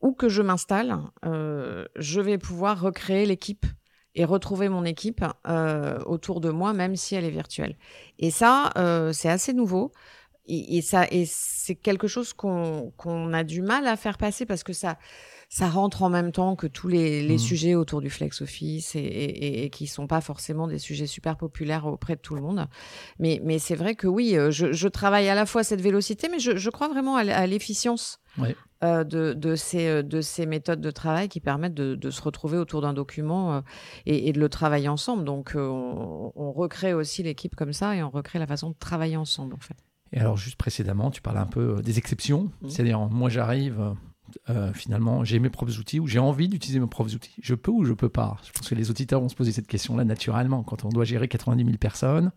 où 0.00 0.12
que 0.12 0.28
je 0.28 0.42
m'installe, 0.42 0.98
je 1.24 2.20
vais 2.20 2.38
pouvoir 2.38 2.80
recréer 2.80 3.24
l'équipe 3.24 3.66
et 4.14 4.24
retrouver 4.24 4.68
mon 4.68 4.84
équipe 4.84 5.24
autour 6.04 6.40
de 6.40 6.50
moi, 6.50 6.72
même 6.72 6.96
si 6.96 7.14
elle 7.14 7.24
est 7.24 7.30
virtuelle. 7.30 7.76
Et 8.18 8.32
ça, 8.32 8.72
c'est 9.12 9.30
assez 9.30 9.52
nouveau. 9.52 9.92
Et, 10.46 10.78
et 10.78 10.82
ça, 10.82 11.06
et 11.08 11.24
c'est 11.24 11.76
quelque 11.76 12.08
chose 12.08 12.32
qu'on 12.32 12.92
qu'on 12.96 13.32
a 13.32 13.44
du 13.44 13.62
mal 13.62 13.86
à 13.86 13.96
faire 13.96 14.18
passer 14.18 14.44
parce 14.44 14.64
que 14.64 14.72
ça, 14.72 14.98
ça 15.54 15.68
rentre 15.68 16.02
en 16.02 16.08
même 16.08 16.32
temps 16.32 16.56
que 16.56 16.66
tous 16.66 16.88
les, 16.88 17.20
les 17.22 17.34
Mhm. 17.34 17.38
sujets 17.38 17.74
autour 17.74 18.00
du 18.00 18.08
flex 18.08 18.40
office 18.40 18.94
et, 18.94 19.00
et, 19.00 19.64
et 19.64 19.68
qui 19.70 19.86
sont 19.86 20.06
pas 20.06 20.22
forcément 20.22 20.66
des 20.66 20.78
sujets 20.78 21.06
super 21.06 21.36
populaires 21.36 21.84
auprès 21.84 22.16
de 22.16 22.22
tout 22.22 22.34
le 22.34 22.40
monde. 22.40 22.66
Mais, 23.18 23.38
mais 23.44 23.58
c'est 23.58 23.74
vrai 23.74 23.94
que 23.94 24.06
oui, 24.06 24.34
euh, 24.34 24.50
je, 24.50 24.72
je 24.72 24.88
travaille 24.88 25.28
à 25.28 25.34
la 25.34 25.44
fois 25.44 25.62
cette 25.62 25.82
vélocité, 25.82 26.30
mais 26.30 26.38
je, 26.38 26.56
je 26.56 26.70
crois 26.70 26.88
vraiment 26.88 27.16
à, 27.16 27.46
l'efficience 27.46 28.18
euh, 28.82 29.04
de, 29.04 29.34
de, 29.34 29.54
ces, 29.54 29.88
euh, 29.88 30.02
de 30.02 30.22
ces 30.22 30.46
méthodes 30.46 30.80
de 30.80 30.90
travail 30.90 31.28
qui 31.28 31.40
permettent 31.40 31.74
de, 31.74 31.96
de 31.96 32.10
se 32.10 32.22
retrouver 32.22 32.56
autour 32.56 32.80
d'un 32.80 32.94
document 32.94 33.56
euh, 33.56 33.60
et, 34.06 34.30
et 34.30 34.32
de 34.32 34.40
le 34.40 34.48
travailler 34.48 34.88
ensemble. 34.88 35.22
Donc, 35.24 35.54
euh, 35.54 35.68
on, 35.68 36.32
on 36.34 36.50
recrée 36.52 36.94
aussi 36.94 37.22
l'équipe 37.22 37.54
comme 37.56 37.74
ça 37.74 37.94
et 37.94 38.02
on 38.02 38.08
recrée 38.08 38.38
la 38.38 38.46
façon 38.46 38.70
de 38.70 38.76
travailler 38.78 39.18
ensemble, 39.18 39.52
en 39.54 39.60
fait. 39.60 39.76
Et 40.14 40.18
alors, 40.18 40.38
juste 40.38 40.56
précédemment, 40.56 41.10
tu 41.10 41.20
parlais 41.20 41.40
un 41.40 41.46
peu 41.46 41.82
des 41.82 41.98
exceptions. 41.98 42.50
Mhm. 42.62 42.70
C'est-à-dire, 42.70 42.98
moi, 43.00 43.28
j'arrive, 43.28 43.94
euh, 44.50 44.72
finalement, 44.72 45.24
j'ai 45.24 45.38
mes 45.38 45.50
propres 45.50 45.78
outils 45.78 46.00
ou 46.00 46.06
j'ai 46.06 46.18
envie 46.18 46.48
d'utiliser 46.48 46.80
mes 46.80 46.86
propres 46.86 47.14
outils. 47.14 47.34
Je 47.42 47.54
peux 47.54 47.70
ou 47.70 47.84
je 47.84 47.92
peux 47.92 48.08
pas? 48.08 48.36
Je 48.44 48.52
pense 48.52 48.68
que 48.68 48.74
les 48.74 48.90
auditeurs 48.90 49.20
vont 49.20 49.28
se 49.28 49.34
poser 49.34 49.52
cette 49.52 49.66
question-là 49.66 50.04
naturellement. 50.04 50.62
Quand 50.62 50.84
on 50.84 50.88
doit 50.88 51.04
gérer 51.04 51.28
90 51.28 51.64
000 51.64 51.76
personnes, 51.78 52.32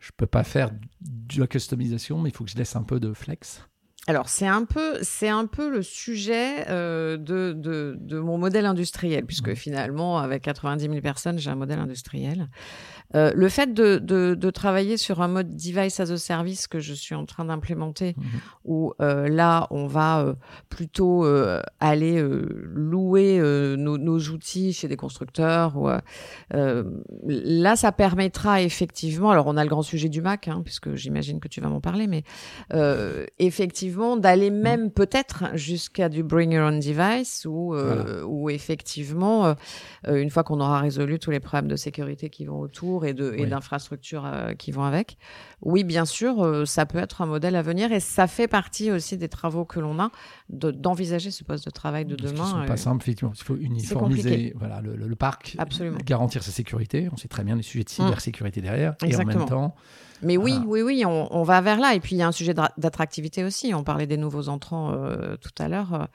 je 0.00 0.10
peux 0.16 0.26
pas 0.26 0.44
faire 0.44 0.70
de 1.00 1.40
la 1.40 1.46
customisation, 1.46 2.18
mais 2.18 2.30
il 2.30 2.32
faut 2.34 2.44
que 2.44 2.50
je 2.50 2.56
laisse 2.56 2.76
un 2.76 2.82
peu 2.82 3.00
de 3.00 3.12
flex. 3.12 3.62
Alors, 4.06 4.30
c'est 4.30 4.46
un 4.46 4.64
peu, 4.64 4.98
c'est 5.02 5.28
un 5.28 5.46
peu 5.46 5.70
le 5.70 5.82
sujet 5.82 6.68
euh, 6.68 7.18
de, 7.18 7.52
de, 7.52 7.96
de 8.00 8.18
mon 8.18 8.38
modèle 8.38 8.64
industriel, 8.64 9.26
puisque 9.26 9.54
finalement, 9.54 10.18
avec 10.18 10.42
90 10.42 10.84
000 10.84 11.00
personnes, 11.00 11.38
j'ai 11.38 11.50
un 11.50 11.54
modèle 11.54 11.78
industriel. 11.78 12.48
Euh, 13.16 13.32
le 13.34 13.48
fait 13.48 13.74
de, 13.74 13.98
de, 13.98 14.34
de 14.34 14.50
travailler 14.50 14.96
sur 14.96 15.20
un 15.20 15.28
mode 15.28 15.56
device 15.56 15.98
as 16.00 16.10
a 16.10 16.16
service 16.16 16.66
que 16.68 16.78
je 16.78 16.94
suis 16.94 17.14
en 17.14 17.26
train 17.26 17.44
d'implémenter, 17.44 18.14
Mhm. 18.16 18.24
où 18.64 18.92
euh, 19.00 19.28
là, 19.28 19.66
on 19.70 19.86
va 19.86 20.20
euh, 20.20 20.34
plutôt 20.68 21.24
euh, 21.24 21.60
aller 21.80 22.18
euh, 22.20 22.46
louer 22.72 23.38
euh, 23.40 23.76
nos, 23.76 23.98
nos 23.98 24.18
outils 24.28 24.72
chez 24.72 24.86
des 24.88 24.96
constructeurs. 24.96 25.76
Ou, 25.76 25.88
là, 27.26 27.76
ça 27.76 27.92
permettra 27.92 28.62
effectivement, 28.62 29.30
alors 29.30 29.46
on 29.46 29.56
a 29.56 29.64
le 29.64 29.70
grand 29.70 29.82
sujet 29.82 30.08
du 30.08 30.20
Mac, 30.22 30.48
hein, 30.48 30.62
puisque 30.64 30.94
j'imagine 30.94 31.40
que 31.40 31.48
tu 31.48 31.60
vas 31.60 31.68
m'en 31.68 31.80
parler, 31.80 32.06
mais 32.06 32.22
euh, 32.74 33.26
effectivement, 33.38 34.16
d'aller 34.16 34.50
même 34.50 34.90
peut-être 34.90 35.44
jusqu'à 35.54 36.08
du 36.08 36.22
bring 36.22 36.52
your 36.52 36.66
own 36.66 36.80
device, 36.80 37.46
où, 37.48 37.74
euh, 37.74 38.22
où 38.24 38.50
effectivement, 38.50 39.54
une 40.08 40.30
fois 40.30 40.42
qu'on 40.44 40.60
aura 40.60 40.80
résolu 40.80 41.18
tous 41.18 41.30
les 41.30 41.40
problèmes 41.40 41.68
de 41.68 41.76
sécurité 41.76 42.30
qui 42.30 42.44
vont 42.44 42.60
autour 42.60 42.99
et 43.04 43.46
d'infrastructures 43.46 44.24
euh, 44.26 44.54
qui 44.54 44.70
vont 44.72 44.84
avec, 44.84 45.16
oui, 45.62 45.84
bien 45.84 46.04
sûr, 46.04 46.42
euh, 46.44 46.64
ça 46.64 46.86
peut 46.86 46.98
être 46.98 47.20
un 47.22 47.26
modèle 47.26 47.56
à 47.56 47.62
venir 47.62 47.92
et 47.92 48.00
ça 48.00 48.26
fait 48.26 48.48
partie 48.48 48.90
aussi 48.90 49.16
des 49.16 49.28
travaux 49.28 49.64
que 49.64 49.80
l'on 49.80 49.98
a 50.00 50.10
de- 50.48 50.70
d'envisager 50.70 51.30
ce 51.30 51.44
poste 51.44 51.64
de 51.64 51.70
travail 51.70 52.04
de 52.04 52.16
Parce 52.16 52.32
demain. 52.32 52.46
sont 52.46 52.66
pas 52.66 52.72
euh, 52.72 52.76
simples, 52.76 53.02
effectivement. 53.04 53.32
Il 53.34 53.42
faut 53.42 53.56
uniformiser 53.56 54.52
voilà, 54.56 54.80
le, 54.80 54.96
le- 54.96 55.06
le 55.08 55.16
parc, 55.16 55.56
Absolument. 55.58 55.98
garantir 56.04 56.42
sa 56.42 56.50
sécurité. 56.50 57.08
On 57.12 57.16
sait 57.16 57.28
très 57.28 57.44
bien 57.44 57.56
les 57.56 57.62
sujets 57.62 57.84
de 57.84 57.90
cybersécurité 57.90 58.60
derrière. 58.60 58.94
Et 59.02 59.04
en 59.04 59.08
Exactement. 59.08 59.38
même 59.40 59.48
temps, 59.48 59.74
Mais 60.22 60.36
oui, 60.36 60.52
Voilà. 60.52 60.66
oui, 60.66 60.82
oui, 60.82 61.04
on, 61.06 61.34
on 61.34 61.42
va 61.42 61.60
vers 61.60 61.78
là. 61.80 61.94
Et 61.94 62.00
puis 62.00 62.14
il 62.14 62.18
y 62.18 62.22
a 62.22 62.28
un 62.28 62.32
sujet 62.32 62.54
d'attractivité 62.54 63.44
aussi. 63.44 63.72
On 63.74 63.84
parlait 63.84 64.06
des 64.06 64.16
nouveaux 64.18 64.48
entrants 64.48 64.92
euh, 64.92 65.36
tout 65.36 65.50
à 65.58 65.68
l'heure. 65.68 66.08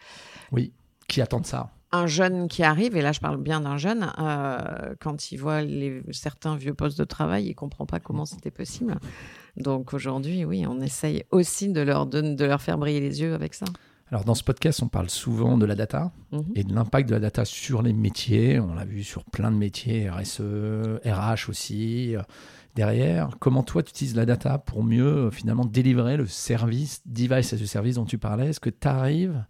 Oui, 0.51 0.71
qui 1.07 1.21
attendent 1.21 1.45
ça 1.47 1.69
un 1.95 2.07
jeune 2.07 2.47
qui 2.47 2.63
arrive, 2.63 2.95
et 2.95 3.01
là 3.01 3.11
je 3.11 3.19
parle 3.19 3.37
bien 3.41 3.61
d'un 3.61 3.77
jeune, 3.77 4.07
euh, 4.19 4.95
quand 4.99 5.31
il 5.31 5.37
voit 5.37 5.61
les, 5.61 6.01
certains 6.11 6.55
vieux 6.55 6.73
postes 6.73 6.97
de 6.99 7.03
travail, 7.05 7.45
il 7.47 7.55
comprend 7.55 7.85
pas 7.85 7.99
comment 7.99 8.25
c'était 8.25 8.51
possible. 8.51 8.95
Donc 9.57 9.93
aujourd'hui, 9.93 10.45
oui, 10.45 10.65
on 10.67 10.81
essaye 10.81 11.23
aussi 11.31 11.69
de 11.71 11.81
leur, 11.81 12.05
donner- 12.05 12.35
de 12.35 12.45
leur 12.45 12.61
faire 12.61 12.77
briller 12.77 12.99
les 12.99 13.21
yeux 13.21 13.33
avec 13.33 13.53
ça. 13.53 13.65
Alors, 14.11 14.23
dans 14.23 14.35
ce 14.35 14.43
podcast, 14.43 14.83
on 14.83 14.87
parle 14.87 15.09
souvent 15.09 15.57
de 15.57 15.65
la 15.65 15.73
data 15.75 16.11
Mhm. 16.31 16.43
et 16.55 16.63
de 16.63 16.75
l'impact 16.75 17.09
de 17.09 17.15
la 17.15 17.19
data 17.19 17.43
sur 17.43 17.81
les 17.81 17.91
métiers. 17.91 18.59
On 18.59 18.75
l'a 18.75 18.85
vu 18.85 19.03
sur 19.03 19.23
plein 19.25 19.51
de 19.51 19.57
métiers, 19.57 20.07
RSE, 20.09 20.41
RH 21.05 21.49
aussi. 21.49 22.15
euh, 22.15 22.21
Derrière, 22.75 23.29
comment 23.39 23.63
toi, 23.63 23.81
tu 23.83 23.91
utilises 23.91 24.15
la 24.17 24.25
data 24.25 24.57
pour 24.57 24.83
mieux, 24.83 25.05
euh, 25.27 25.31
finalement, 25.31 25.63
délivrer 25.65 26.17
le 26.17 26.27
service, 26.27 27.01
device 27.05 27.53
as 27.53 27.61
a 27.61 27.65
service 27.65 27.95
dont 27.95 28.03
tu 28.05 28.17
parlais? 28.17 28.49
Est-ce 28.49 28.59
que 28.59 28.69
tu 28.69 28.87
arrives 28.87 29.43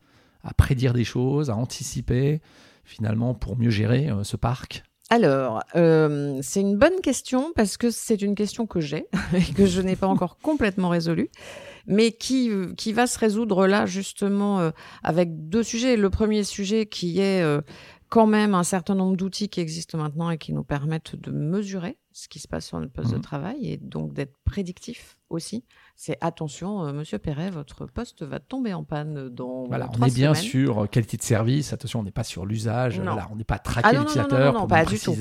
à 0.45 0.53
prédire 0.53 0.93
des 0.93 1.03
choses, 1.03 1.49
à 1.49 1.55
anticiper, 1.55 2.39
finalement, 2.83 3.33
pour 3.33 3.57
mieux 3.57 3.71
gérer 3.71 4.09
euh, 4.09 4.23
ce 4.23 4.37
parc 4.37 4.83
Alors, 5.09 5.63
euh, 5.75 6.39
c'est 6.41 6.61
une 6.61 6.77
bonne 6.77 7.01
question 7.01 7.51
parce 7.55 7.77
que 7.77 7.89
c'est 7.89 8.21
une 8.21 8.35
question 8.35 8.67
que 8.67 8.79
j'ai 8.79 9.07
et 9.33 9.53
que 9.53 9.65
je 9.65 9.81
n'ai 9.81 9.95
pas 9.95 10.07
encore 10.07 10.37
complètement 10.41 10.89
résolue, 10.89 11.29
mais 11.87 12.11
qui, 12.11 12.51
qui 12.77 12.93
va 12.93 13.07
se 13.07 13.17
résoudre 13.19 13.67
là 13.67 13.85
justement 13.85 14.59
euh, 14.59 14.71
avec 15.03 15.49
deux 15.49 15.63
sujets. 15.63 15.97
Le 15.97 16.09
premier 16.09 16.43
sujet 16.43 16.85
qui 16.85 17.19
est 17.19 17.41
euh, 17.41 17.61
quand 18.09 18.27
même 18.27 18.53
un 18.53 18.63
certain 18.63 18.95
nombre 18.95 19.17
d'outils 19.17 19.49
qui 19.49 19.59
existent 19.59 19.97
maintenant 19.97 20.29
et 20.29 20.37
qui 20.37 20.53
nous 20.53 20.63
permettent 20.63 21.15
de 21.15 21.31
mesurer 21.31 21.97
ce 22.17 22.29
qui 22.29 22.39
se 22.39 22.47
passe 22.47 22.65
sur 22.67 22.79
notre 22.79 22.93
poste 22.93 23.11
de 23.11 23.15
Mhm. 23.17 23.21
travail 23.21 23.69
et 23.69 23.75
donc 23.75 24.13
d'être 24.13 24.37
prédictif 24.45 25.17
aussi. 25.29 25.65
C'est 25.97 26.17
attention, 26.21 26.85
euh, 26.85 26.93
Monsieur 26.93 27.19
Perret, 27.19 27.49
votre 27.49 27.85
poste 27.87 28.23
va 28.23 28.39
tomber 28.39 28.73
en 28.73 28.85
panne 28.85 29.27
dans 29.27 29.65
Voilà, 29.65 29.89
on 29.99 30.05
est 30.05 30.15
bien 30.15 30.33
semaines. 30.33 30.49
sur 30.49 30.83
euh, 30.83 30.87
qualité 30.87 31.17
de 31.17 31.23
service. 31.23 31.73
Attention, 31.73 31.99
on 31.99 32.03
n'est 32.03 32.11
pas 32.11 32.23
sur 32.23 32.45
l'usage. 32.45 33.01
Voilà, 33.01 33.27
on 33.33 33.35
n'est 33.35 33.43
pas 33.43 33.59
traqué 33.59 33.89
Ah 33.89 33.91
non, 33.91 33.99
non, 33.99 34.05
l'utilisateur 34.05 34.53
pour 34.55 34.67
pas 34.67 34.85
du 34.85 34.97
tout. 34.97 35.13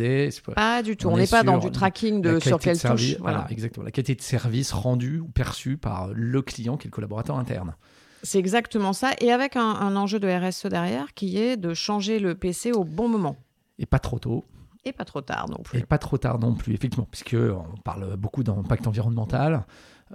pas- 0.54 0.82
du 0.84 0.96
tout. 0.96 1.08
On 1.08 1.14
On 1.14 1.16
est 1.16 1.22
n'est 1.22 1.26
pas 1.26 1.42
dans 1.42 1.58
du 1.58 1.72
tracking 1.72 2.22
de 2.22 2.38
sur 2.38 2.58
de 2.58 2.62
quelle 2.62 2.76
service, 2.76 3.14
touche. 3.14 3.20
voilà. 3.20 3.38
Voilà. 3.38 3.50
exactement. 3.50 3.84
La 3.84 3.90
qualité 3.90 4.14
de 4.14 4.22
service 4.22 4.70
rendu 4.72 5.18
ou 5.18 5.26
perçu 5.26 5.76
par 5.76 6.10
le 6.14 6.42
client 6.42 6.76
qui 6.76 6.86
est 6.86 6.90
le 6.90 6.94
collaborateur 6.94 7.36
interne. 7.36 7.74
C'est 8.22 8.38
exactement 8.38 8.92
ça. 8.92 9.10
Et 9.20 9.32
avec 9.32 9.56
un, 9.56 9.62
un 9.68 9.96
enjeu 9.96 10.20
de 10.20 10.28
RSE 10.28 10.66
derrière 10.66 11.12
qui 11.14 11.38
est 11.38 11.56
de 11.56 11.74
changer 11.74 12.20
le 12.20 12.36
PC 12.36 12.70
au 12.70 12.84
bon 12.84 13.08
moment. 13.08 13.36
Et 13.80 13.86
pas 13.86 13.98
trop 13.98 14.20
tôt, 14.20 14.44
Et 14.84 14.92
pas 14.92 15.04
trop 15.04 15.20
tard 15.22 15.48
non 15.48 15.58
plus. 15.62 15.78
et 15.78 15.82
pas 15.84 15.98
trop 15.98 16.18
tard 16.18 16.38
non 16.38 16.54
plus, 16.54 16.74
effectivement, 16.74 17.08
puisque 17.10 17.34
on 17.38 17.76
parle 17.82 18.16
beaucoup 18.16 18.42
d'impact 18.42 18.86
environnemental. 18.86 19.64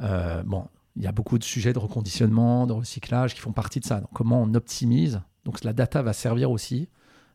Euh, 0.01 0.43
bon, 0.43 0.67
il 0.95 1.03
y 1.03 1.07
a 1.07 1.11
beaucoup 1.11 1.37
de 1.39 1.43
sujets 1.43 1.73
de 1.73 1.79
reconditionnement, 1.79 2.67
de 2.67 2.73
recyclage 2.73 3.33
qui 3.33 3.41
font 3.41 3.51
partie 3.51 3.79
de 3.79 3.85
ça. 3.85 3.99
Donc, 4.01 4.09
comment 4.13 4.41
on 4.41 4.53
optimise 4.53 5.21
Donc, 5.45 5.63
la 5.63 5.73
data 5.73 6.01
va 6.01 6.13
servir 6.13 6.51
aussi 6.51 6.89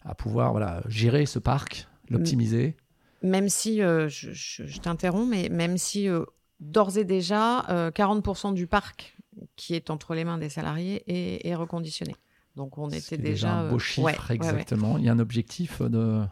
à 0.05 0.14
pouvoir 0.14 0.53
voilà, 0.53 0.83
gérer 0.87 1.27
ce 1.27 1.38
parc, 1.38 1.88
l'optimiser. 2.11 2.77
Même 3.23 3.49
si, 3.49 3.81
euh, 3.83 4.09
je, 4.09 4.33
je- 4.33 4.66
je 4.66 4.81
t'interromps, 4.81 5.29
mais 5.29 5.49
même 5.49 5.79
si 5.79 6.09
euh, 6.09 6.25
d'ores 6.61 6.99
et 6.99 7.05
déjà, 7.05 7.66
euh, 7.70 7.90
40% 7.90 8.53
du 8.53 8.66
parc 8.66 9.16
qui 9.57 9.75
est 9.75 9.90
entre 9.90 10.14
les 10.14 10.25
mains 10.25 10.38
des 10.38 10.51
salariés 10.51 11.03
est, 11.09 11.49
est 11.49 11.55
reconditionné. 11.55 12.14
Donc 12.55 12.79
on 12.79 12.88
était 12.88 13.01
C'est 13.01 13.18
déjà... 13.18 13.53
un 13.55 13.68
beau 13.70 13.77
euh, 13.77 13.79
chiffre, 13.81 14.05
ouais, 14.07 14.12
ouais, 14.12 14.18
ouais. 14.29 14.35
exactement. 14.37 14.99
Il 14.99 15.05
y 15.05 15.09
a 15.09 15.12
un 15.12 15.18
objectif 15.18 15.81
de. 15.83 16.23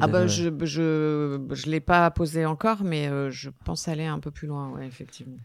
Ah 0.00 0.06
bah, 0.06 0.26
je 0.26 0.50
je 0.62 1.46
je 1.50 1.66
l'ai 1.66 1.80
pas 1.80 2.10
posé 2.10 2.46
encore, 2.46 2.84
mais 2.84 3.08
euh, 3.08 3.30
je 3.30 3.50
pense 3.64 3.88
aller 3.88 4.06
un 4.06 4.20
peu 4.20 4.30
plus 4.30 4.46
loin, 4.46 4.70
ouais, 4.70 4.86
effectivement. 4.86 5.38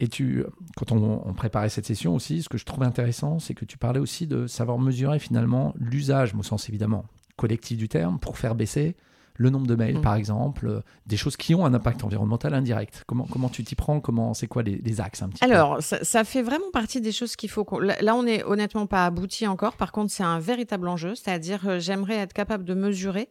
Et 0.00 0.08
tu, 0.08 0.44
quand 0.76 0.90
on, 0.92 1.22
on 1.24 1.34
préparait 1.34 1.68
cette 1.68 1.86
session 1.86 2.14
aussi, 2.14 2.42
ce 2.42 2.48
que 2.48 2.58
je 2.58 2.64
trouvais 2.64 2.86
intéressant, 2.86 3.38
c'est 3.38 3.54
que 3.54 3.64
tu 3.64 3.78
parlais 3.78 4.00
aussi 4.00 4.26
de 4.26 4.46
savoir 4.46 4.78
mesurer 4.78 5.18
finalement 5.18 5.72
l'usage, 5.76 6.34
au 6.34 6.42
sens 6.42 6.68
évidemment 6.68 7.04
collectif 7.36 7.78
du 7.78 7.88
terme, 7.88 8.18
pour 8.18 8.36
faire 8.38 8.54
baisser 8.54 8.96
le 9.36 9.50
nombre 9.50 9.66
de 9.66 9.74
mails, 9.74 9.98
Mm. 9.98 10.02
par 10.02 10.14
exemple, 10.14 10.66
euh, 10.68 10.80
des 11.06 11.16
choses 11.16 11.36
qui 11.36 11.54
ont 11.54 11.66
un 11.66 11.74
impact 11.74 12.04
environnemental 12.04 12.54
indirect. 12.54 13.02
Comment, 13.06 13.26
comment 13.30 13.48
tu 13.48 13.64
t'y 13.64 13.74
prends? 13.74 14.00
Comment 14.00 14.32
C'est 14.32 14.46
quoi 14.46 14.62
les, 14.62 14.76
les 14.76 15.00
axes 15.00 15.22
un 15.22 15.28
petit 15.28 15.40
peu? 15.44 15.50
Alors, 15.52 15.82
ça, 15.82 16.04
ça 16.04 16.22
fait 16.24 16.42
vraiment 16.42 16.70
partie 16.72 17.00
des 17.00 17.10
choses 17.12 17.34
qu'il 17.36 17.50
faut. 17.50 17.66
Là, 17.80 18.14
on 18.14 18.26
est 18.26 18.44
honnêtement 18.44 18.86
pas 18.86 19.06
abouti 19.06 19.46
encore. 19.46 19.76
Par 19.76 19.90
contre, 19.92 20.12
c'est 20.12 20.22
un 20.22 20.38
véritable 20.38 20.86
enjeu. 20.88 21.14
C'est-à-dire, 21.16 21.60
euh, 21.66 21.78
j'aimerais 21.80 22.16
être 22.16 22.32
capable 22.32 22.64
de 22.64 22.74
mesurer. 22.74 23.28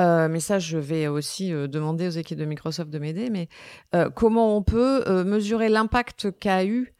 euh, 0.00 0.28
mais 0.28 0.40
ça, 0.40 0.58
je 0.58 0.78
vais 0.78 1.06
aussi 1.06 1.50
demander 1.52 2.06
aux 2.08 2.10
équipes 2.10 2.38
de 2.38 2.44
Microsoft 2.44 2.90
de 2.90 2.98
m'aider. 2.98 3.30
Mais 3.30 3.48
comment 4.14 4.56
on 4.56 4.62
peut 4.62 5.22
mesurer 5.24 5.68
l'impact 5.68 6.32
qu'a 6.38 6.64
eu 6.64 6.92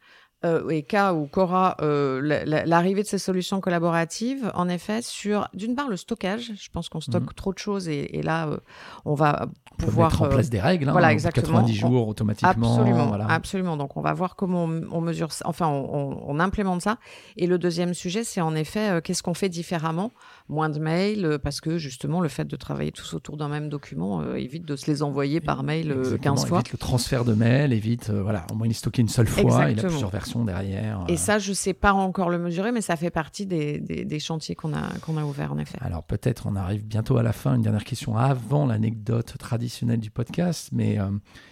euh, 0.45 0.69
et 0.69 0.83
qu'a 0.83 1.13
ou 1.15 1.25
qu'aura 1.27 1.77
euh, 1.81 2.21
la- 2.21 2.45
la- 2.45 2.65
l'arrivée 2.65 3.01
de 3.01 3.07
ces 3.07 3.17
solutions 3.17 3.59
collaboratives, 3.59 4.51
en 4.53 4.69
effet, 4.69 5.01
sur 5.01 5.47
d'une 5.53 5.75
part 5.75 5.89
le 5.89 5.97
stockage. 5.97 6.51
Je 6.55 6.69
pense 6.71 6.89
qu'on 6.89 7.01
stocke 7.01 7.23
Mhm. 7.23 7.33
trop 7.35 7.53
de 7.53 7.57
choses 7.57 7.87
et, 7.89 8.17
et 8.17 8.21
là, 8.21 8.47
euh, 8.47 8.57
on 9.05 9.15
va 9.15 9.47
pouvoir 9.79 10.11
mettre 10.11 10.21
en 10.23 10.29
place 10.29 10.49
des 10.49 10.59
règles, 10.59 10.89
hein, 10.89 10.91
voilà, 10.91 11.11
exactement. 11.11 11.47
90 11.59 11.73
jours 11.75 12.07
automatiquement. 12.07 12.49
Absolument, 12.77 13.07
voilà. 13.07 13.25
absolument. 13.29 13.77
Donc, 13.77 13.97
on 13.97 14.01
va 14.01 14.13
voir 14.13 14.35
comment 14.35 14.65
on, 14.65 14.83
on 14.91 15.01
mesure 15.01 15.31
ça, 15.31 15.43
enfin, 15.47 15.67
on, 15.67 16.19
on- 16.27 16.39
implémente 16.39 16.81
ça. 16.81 16.97
Et 17.37 17.47
le 17.47 17.57
deuxième 17.57 17.95
sujet, 17.95 18.23
c'est 18.23 18.41
en 18.41 18.53
effet, 18.53 19.01
qu'est-ce 19.03 19.23
qu'on 19.23 19.33
fait 19.33 19.49
différemment 19.49 20.11
Moins 20.49 20.69
de 20.69 20.79
mails, 20.79 21.25
euh, 21.25 21.37
parce 21.37 21.59
que 21.59 21.77
justement, 21.77 22.21
le 22.21 22.29
fait 22.29 22.45
de 22.45 22.55
travailler 22.55 22.93
tous 22.93 23.13
autour 23.13 23.35
d'un 23.35 23.49
même 23.49 23.67
document 23.67 24.21
euh, 24.21 24.35
évite 24.35 24.63
de 24.65 24.77
se 24.77 24.89
les 24.89 25.03
envoyer 25.03 25.41
par 25.41 25.61
mail 25.63 25.91
euh, 25.91 25.97
Exactement, 25.99 26.35
15 26.35 26.45
fois. 26.45 26.59
Évite 26.59 26.71
le 26.71 26.77
transfert 26.77 27.25
de 27.25 27.33
mails, 27.33 27.73
évite, 27.73 28.09
euh, 28.09 28.21
voilà, 28.23 28.47
au 28.51 28.55
moins 28.55 28.65
il 28.65 28.69
est 28.71 28.73
stocké 28.73 29.01
une 29.01 29.09
seule 29.09 29.27
fois, 29.27 29.41
il 29.43 29.49
a 29.51 29.69
Exactement. 29.71 29.89
plusieurs 29.91 30.09
versions 30.09 30.45
derrière. 30.45 31.03
Et 31.09 31.17
ça, 31.17 31.37
je 31.37 31.51
sais 31.51 31.73
pas 31.73 31.91
encore 31.91 32.29
le 32.29 32.39
mesurer, 32.39 32.71
mais 32.71 32.79
ça 32.79 32.95
fait 32.95 33.09
partie 33.09 33.45
des, 33.45 33.79
des- 33.79 34.05
des 34.05 34.19
chantiers 34.19 34.55
qu'on 34.55 34.73
a, 34.73 34.83
qu'on 35.01 35.17
a 35.17 35.23
ouverts, 35.25 35.51
en 35.51 35.57
effet. 35.57 35.77
Alors 35.81 36.03
peut-être 36.03 36.47
on 36.47 36.55
arrive 36.55 36.85
bientôt 36.85 37.17
à 37.17 37.23
la 37.23 37.33
fin, 37.33 37.53
une 37.55 37.61
dernière 37.63 37.83
question 37.83 38.15
avant 38.15 38.65
l'anecdote 38.65 39.35
traditionnelle 39.37 39.99
du 39.99 40.11
podcast, 40.11 40.69
mais 40.71 40.97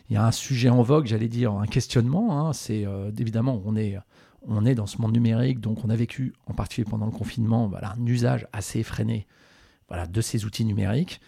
il 0.10 0.14
y 0.14 0.18
a 0.18 0.26
un 0.26 0.32
sujet 0.32 0.70
en 0.70 0.82
vogue, 0.84 1.06
j'allais 1.06 1.28
dire 1.28 1.52
un 1.52 1.66
questionnement, 1.68 2.48
hein, 2.48 2.54
c'est 2.54 2.86
évidemment 3.20 3.62
on 3.66 3.76
est, 3.76 3.98
on 4.48 4.66
est 4.66 4.76
dans 4.76 4.86
ce 4.86 5.02
monde 5.02 5.14
numérique, 5.14 5.60
donc 5.60 5.84
on 5.84 5.90
a 5.90 5.96
vécu 5.96 6.34
en 6.48 6.54
particulier 6.54 6.90
pendant 6.90 7.06
le 7.06 7.12
confinement 7.12 7.68
voilà, 7.68 7.94
un 7.98 8.06
usage 8.06 8.48
assez 8.54 8.80
effréné 8.80 9.28
voilà, 9.88 10.08
de 10.08 10.22
ces 10.22 10.46
outils 10.46 10.66
numériques. 10.66 11.20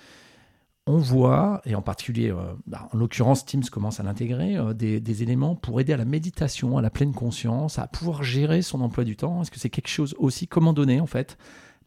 On 0.89 0.99
voit, 0.99 1.61
et 1.65 1.75
en 1.75 1.81
particulier, 1.81 2.31
euh, 2.31 2.53
bah, 2.65 2.87
en 2.93 2.97
l'occurrence 2.97 3.45
Teams 3.45 3.65
commence 3.69 3.99
à 3.99 4.03
l'intégrer, 4.03 4.55
euh, 4.55 4.73
des, 4.73 5.23
éléments 5.23 5.53
pour 5.53 5.81
aider 5.81 5.91
à 5.91 5.97
la 5.97 6.05
méditation, 6.05 6.77
à 6.77 6.81
la 6.81 6.89
pleine 6.89 7.13
conscience, 7.13 7.77
à 7.77 7.87
pouvoir 7.87 8.23
gérer 8.23 8.61
son 8.61 8.79
emploi 8.79 9.03
du 9.03 9.17
temps. 9.17 9.41
Est-ce 9.41 9.51
que 9.51 9.59
c'est 9.59 9.69
quelque 9.69 9.89
chose 9.89 10.15
aussi, 10.17 10.47
comment 10.47 10.71
donner 10.71 11.01
en 11.01 11.05
fait 11.05 11.37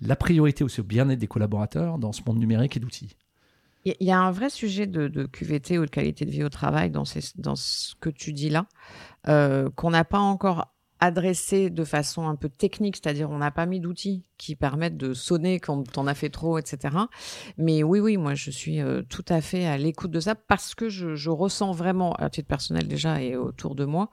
la 0.02 0.16
priorité 0.16 0.64
aussi 0.64 0.80
au 0.80 0.84
bien-être 0.84 1.18
des 1.18 1.26
collaborateurs 1.26 1.98
dans 1.98 2.12
ce 2.12 2.20
monde 2.26 2.38
numérique 2.38 2.76
et 2.76 2.80
d'outils? 2.80 3.16
Il 3.86 3.96
y 4.00 4.10
a 4.10 4.20
un 4.20 4.30
vrai 4.30 4.50
sujet 4.50 4.86
de, 4.86 5.24
QVT 5.24 5.78
ou 5.78 5.86
de 5.86 5.90
qualité 5.90 6.26
de 6.26 6.30
vie 6.30 6.44
au 6.44 6.50
travail 6.50 6.90
dans 6.90 7.06
ce 7.06 7.94
que 7.98 8.10
tu 8.10 8.34
dis 8.34 8.50
là, 8.50 8.66
euh, 9.28 9.70
qu'on 9.74 9.90
n'a 9.90 10.04
pas 10.04 10.18
encore 10.18 10.74
adressé 11.00 11.70
de 11.70 11.84
façon 11.84 12.28
un 12.28 12.36
peu 12.36 12.48
technique, 12.48 12.96
c'est-à-dire 12.96 13.30
on 13.30 13.38
n'a 13.38 13.50
pas 13.50 13.66
mis 13.66 13.80
d'outils 13.80 14.24
qui 14.40 14.57
permettent 14.57 14.96
de 14.96 15.12
sonner 15.12 15.61
quand 15.61 15.98
on 15.98 16.07
a 16.07 16.14
fait 16.14 16.31
trop, 16.31 16.57
etc. 16.59 16.96
Mais 17.59 17.83
oui, 17.83 18.00
oui, 18.00 18.16
moi 18.16 18.35
je 18.35 18.50
suis 18.50 18.81
euh, 18.81 19.03
tout 19.09 19.24
à 19.29 19.40
fait 19.42 19.66
à 19.66 19.76
l'écoute 19.76 20.11
de 20.11 20.20
ça 20.20 20.35
parce 20.35 20.74
que 20.74 20.88
je, 20.88 21.14
je 21.14 21.29
ressens 21.31 21.72
vraiment, 21.72 22.14
à 22.14 22.31
titre 22.31 22.48
personnel 22.48 22.88
déjà 22.88 23.20
et 23.22 23.37
autour 23.37 23.74
de 23.74 23.85
moi, 23.85 24.09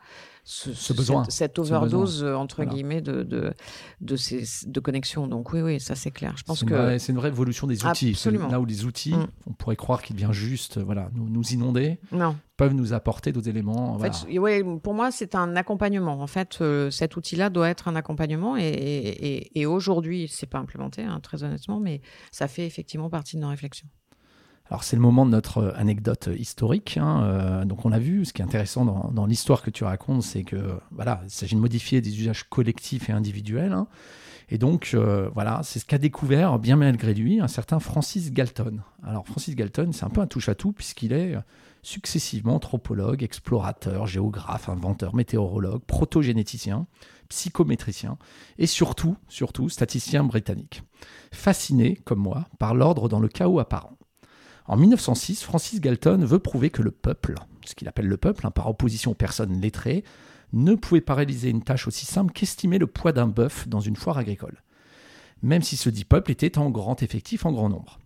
ce, 0.50 0.74
Ce 0.74 0.94
besoin, 0.94 1.24
cette, 1.26 1.34
cette 1.34 1.56
ce 1.58 1.62
overdose 1.62 2.24
euh, 2.24 2.34
entre 2.36 2.58
Voilà. 2.58 2.72
guillemets 2.72 3.02
de 3.02 3.24
de 3.24 3.52
de, 4.00 4.16
ces, 4.16 4.44
de 4.66 4.80
connexion. 4.80 5.28
Donc 5.28 5.52
oui, 5.52 5.62
oui, 5.62 5.80
ça 5.82 5.94
c'est 5.96 6.12
clair. 6.12 6.36
Je 6.38 6.44
pense 6.44 6.64
que 6.64 6.98
c'est 7.00 7.12
une 7.12 7.18
vraie 7.18 7.28
évolution 7.30 7.68
des 7.68 7.86
outils. 7.86 8.12
Absolument. 8.12 8.48
Là 8.48 8.60
où 8.62 8.66
les 8.66 8.86
outils, 8.86 9.14
Mm. 9.14 9.28
on 9.48 9.54
pourrait 9.54 9.76
croire 9.76 10.02
qu'ils 10.02 10.16
viennent 10.16 10.32
juste 10.32 10.78
euh, 10.78 10.84
voilà, 10.86 11.10
nous, 11.14 11.28
nous 11.30 11.44
inonder, 11.52 12.00
non. 12.14 12.38
peuvent 12.56 12.74
nous 12.74 12.94
apporter 12.94 13.34
d'autres 13.34 13.50
éléments. 13.50 13.94
En 13.94 13.98
voilà. 13.98 14.14
fait, 14.14 14.38
ouais, 14.40 14.64
pour 14.82 14.94
moi, 14.94 15.12
c'est 15.12 15.36
un 15.36 15.56
accompagnement. 15.58 16.22
En 16.22 16.28
fait, 16.28 16.60
euh, 16.62 16.90
cet 16.92 17.18
outil-là 17.18 17.50
doit 17.50 17.68
être 17.70 17.90
un 17.90 17.96
accompagnement. 17.98 18.56
Et, 18.56 18.62
et, 18.70 19.28
et- 19.38 19.60
et 19.60 19.66
aujourd'hui, 20.18 20.36
c'est 20.36 20.48
pas 20.48 20.60
implémenté, 20.60 21.04
hein, 21.04 21.20
très 21.22 21.44
honnêtement, 21.44 21.80
mais 21.80 22.02
ça 22.32 22.48
fait 22.48 22.66
effectivement 22.66 23.10
partie 23.10 23.36
de 23.36 23.42
nos 23.42 23.50
réflexions. 23.50 23.88
Alors 24.70 24.84
c'est 24.84 24.98
le 24.98 25.02
moment 25.02 25.26
de 25.26 25.32
notre 25.32 25.60
euh, 25.60 25.72
anecdote 25.78 26.30
historique. 26.38 26.98
hein, 26.98 27.24
euh, 27.24 27.66
donc 27.66 27.86
on 27.86 27.90
l'a 27.90 28.00
vu, 28.00 28.26
ce 28.26 28.34
qui 28.34 28.42
est 28.42 28.46
intéressant 28.46 28.84
dans, 28.86 29.26
l'histoire 29.26 29.62
que 29.62 29.70
tu 29.70 29.86
racontes, 29.86 30.24
c'est 30.24 30.44
que 30.44 30.78
voilà, 30.92 31.22
il 31.24 31.30
s'agit 31.30 31.56
de 31.56 31.62
modifier 31.62 32.02
des 32.02 32.20
usages 32.20 32.44
collectifs 32.44 33.10
et 33.10 33.14
individuels. 33.14 33.72
hein. 33.72 33.88
Et 34.50 34.58
donc 34.58 34.92
euh, 34.94 35.30
voilà, 35.34 35.62
c'est 35.64 35.80
ce 35.80 35.86
qu'a 35.86 35.98
découvert, 35.98 36.60
bien 36.60 36.76
malgré 36.76 37.14
lui, 37.14 37.40
un 37.40 37.48
certain 37.48 37.80
Francis 37.80 38.34
Galton. 38.34 38.80
Alors 39.04 39.26
Francis 39.26 39.56
Galton, 39.56 39.92
c'est 39.94 40.06
un 40.06 40.10
peu 40.10 40.22
un 40.22 40.28
touche-à-tout 40.28 40.74
puisqu'il 40.74 41.14
est 41.14 41.36
successivement 41.82 42.56
anthropologue, 42.56 43.24
explorateur, 43.24 44.08
géographe, 44.08 44.68
inventeur, 44.68 45.16
météorologue, 45.16 45.82
protogénéticien, 45.86 46.88
psychométricien 47.30 48.18
et 48.58 48.68
surtout, 48.68 49.18
surtout 49.28 49.70
statisticien 49.70 50.24
britannique. 50.24 50.84
Fasciné, 51.32 51.96
comme 52.06 52.20
moi, 52.20 52.48
par 52.60 52.76
l'ordre 52.76 53.10
dans 53.10 53.20
le 53.20 53.28
chaos 53.28 53.60
apparent. 53.60 53.98
En 54.66 54.76
1906, 54.76 55.44
Francis 55.44 55.80
Galton 55.80 56.26
veut 56.26 56.40
prouver 56.40 56.70
que 56.70 56.82
le 56.82 56.92
peuple, 56.92 57.36
ce 57.66 57.74
qu'il 57.74 57.88
appelle 57.88 58.08
le 58.08 58.18
peuple, 58.18 58.46
hein, 58.46 58.52
par 58.52 58.68
opposition 58.70 59.12
aux 59.12 59.16
personnes 59.16 59.62
lettrées, 59.62 60.04
ne 60.54 60.76
pouvait 60.76 61.02
pas 61.02 61.16
réaliser 61.16 61.50
une 61.50 61.64
tâche 61.64 61.88
aussi 61.88 62.06
simple 62.06 62.34
qu'estimer 62.34 62.78
le 62.78 62.88
poids 62.88 63.14
d'un 63.14 63.28
bœuf 63.28 63.68
dans 63.68 63.80
une 63.80 63.96
foire 63.96 64.18
agricole, 64.18 64.64
même 65.42 65.62
si 65.62 65.78
ce 65.78 65.90
dit 65.90 66.06
peuple 66.06 66.32
était 66.32 66.58
en 66.58 66.70
grand 66.70 67.02
effectif, 67.02 67.46
en 67.46 67.52
grand 67.52 67.70
nombre. 67.70 68.00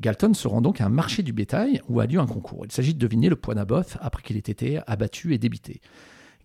Galton 0.00 0.34
se 0.34 0.48
rend 0.48 0.60
donc 0.60 0.80
à 0.80 0.86
un 0.86 0.90
marché 0.90 1.22
du 1.22 1.32
bétail 1.32 1.80
où 1.88 2.00
a 2.00 2.06
lieu 2.06 2.18
un 2.18 2.26
concours. 2.26 2.64
Il 2.64 2.72
s'agit 2.72 2.94
de 2.94 2.98
deviner 2.98 3.28
le 3.28 3.36
poids 3.36 3.54
d'un 3.54 3.64
bœuf 3.64 3.96
après 4.00 4.22
qu'il 4.22 4.36
ait 4.36 4.40
été 4.40 4.80
abattu 4.86 5.34
et 5.34 5.38
débité. 5.38 5.80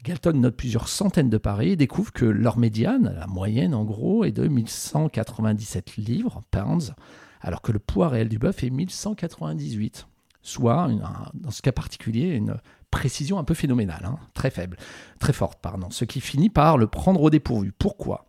Galton 0.04 0.34
note 0.34 0.56
plusieurs 0.56 0.88
centaines 0.88 1.30
de 1.30 1.38
paris 1.38 1.72
et 1.72 1.76
découvre 1.76 2.14
que 2.14 2.26
leur 2.26 2.58
médiane, 2.58 3.14
la 3.18 3.28
moyenne 3.28 3.76
en 3.76 3.84
gros, 3.84 4.24
est 4.24 4.32
de 4.32 4.48
1197 4.48 5.98
livres, 5.98 6.42
pounds, 6.52 6.94
alors 7.42 7.62
que 7.62 7.72
le 7.72 7.80
poids 7.80 8.08
réel 8.08 8.30
du 8.30 8.40
bœuf 8.40 8.64
est 8.64 8.70
1198, 8.70 10.08
soit, 10.42 10.90
dans 11.34 11.52
ce 11.52 11.62
cas 11.62 11.74
particulier, 11.74 12.30
une 12.30 12.56
précision 12.92 13.40
un 13.40 13.44
peu 13.44 13.54
phénoménale, 13.54 14.06
hein, 14.06 14.18
très 14.34 14.50
faible, 14.50 14.78
très 15.20 15.34
forte, 15.34 15.60
pardon, 15.62 15.90
ce 15.90 16.06
qui 16.06 16.22
finit 16.22 16.50
par 16.50 16.78
le 16.78 16.88
prendre 16.88 17.22
au 17.22 17.30
dépourvu. 17.30 17.74
Pourquoi? 17.78 18.26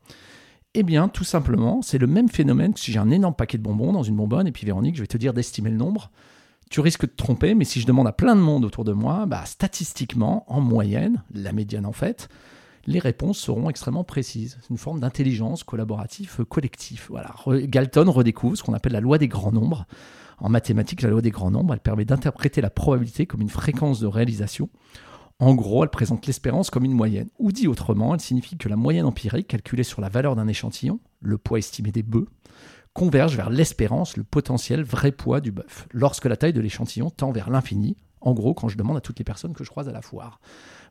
Eh 0.75 0.83
bien, 0.83 1.09
tout 1.09 1.25
simplement, 1.25 1.83
c'est 1.83 1.99
le 1.99 2.07
même 2.07 2.29
phénomène 2.29 2.75
que 2.75 2.81
si 2.81 2.93
j'ai 2.93 2.99
un 2.99 3.11
énorme 3.11 3.35
paquet 3.35 3.59
de 3.59 3.63
bonbons 3.63 3.93
dans 3.93 4.03
une 4.03 4.17
bonbonne, 4.17 4.47
et 4.47 4.53
puis 4.53 4.67
Véronique, 4.67 4.97
je 4.97 5.03
vais 5.03 5.07
te 5.07 5.17
dire 5.17 5.35
d'estimer 5.35 5.71
le 5.71 5.77
nombre. 5.77 6.11
Tu 6.71 6.79
risques 6.79 7.03
de 7.03 7.11
te 7.11 7.17
tromper, 7.17 7.57
mais 7.57 7.65
si 7.65 7.81
je 7.81 7.87
demande 7.87 8.07
à 8.07 8.13
plein 8.13 8.37
de 8.37 8.41
monde 8.41 8.65
autour 8.65 8.85
de 8.85 8.93
moi, 8.93 9.27
bah, 9.27 9.45
statistiquement, 9.45 10.45
en 10.47 10.61
moyenne, 10.61 11.25
la 11.35 11.53
médiane 11.53 11.85
en 11.85 11.91
fait, 11.91 12.29
les 12.87 13.01
réponses 13.01 13.39
seront 13.39 13.69
extrêmement 13.69 14.05
précises. 14.05 14.57
C'est 14.63 14.71
une 14.71 14.79
forme 14.79 15.01
d'intelligence 15.01 15.65
collaborative 15.65 16.45
collective. 16.45 17.11
Galton 17.65 18.13
redécouvre 18.13 18.57
ce 18.57 18.63
qu'on 18.63 18.73
appelle 18.73 18.93
la 18.93 19.01
loi 19.01 19.19
des 19.19 19.27
grands 19.27 19.51
nombres. 19.51 19.85
En 20.39 20.49
mathématiques, 20.49 21.03
la 21.03 21.11
loi 21.11 21.21
des 21.21 21.33
grands 21.33 21.51
nombres, 21.51 21.75
elle 21.75 21.81
permet 21.81 22.05
d'interpréter 22.05 22.61
la 22.61 22.71
probabilité 22.71 23.27
comme 23.27 23.41
une 23.41 23.51
fréquence 23.51 23.99
de 23.99 24.07
réalisation. 24.07 24.69
En 25.41 25.57
gros, 25.57 25.83
elle 25.83 25.91
présente 25.91 26.25
l'espérance 26.29 26.71
comme 26.71 26.85
une 26.85 26.93
moyenne. 26.93 27.31
Ou 27.41 27.51
dit 27.51 27.67
autrement, 27.67 28.15
elle 28.15 28.21
signifie 28.21 28.57
que 28.57 28.69
la 28.69 28.77
moyenne 28.77 29.07
empirique, 29.07 29.49
calculée 29.49 29.83
sur 29.83 30.01
la 30.01 30.09
valeur 30.09 30.37
d'un 30.37 30.47
échantillon, 30.47 31.01
le 31.21 31.37
poids 31.37 31.59
estimé 31.59 31.91
des 31.91 32.05
bœufs, 32.05 32.29
converge 32.92 33.37
vers 33.37 33.50
l'espérance, 33.50 34.16
le 34.16 34.24
potentiel 34.24 34.83
vrai 34.83 35.12
poids 35.12 35.40
du 35.40 35.53
bœuf, 35.53 35.87
lorsque 35.92 36.26
la 36.26 36.37
taille 36.37 36.53
de 36.53 36.61
l'échantillon 36.61 37.11
tend 37.11 37.33
vers 37.33 37.50
l'infini, 37.50 37.96
en 38.20 38.33
gros 38.35 38.55
quand 38.55 38.68
je 38.68 38.76
demande 38.76 38.96
à 38.96 39.00
toutes 39.00 39.18
les 39.18 39.24
personnes 39.24 39.55
que 39.55 39.64
je 39.64 39.70
croise 39.70 39.88
à 39.88 39.92
la 39.92 40.03
foire. 40.03 40.40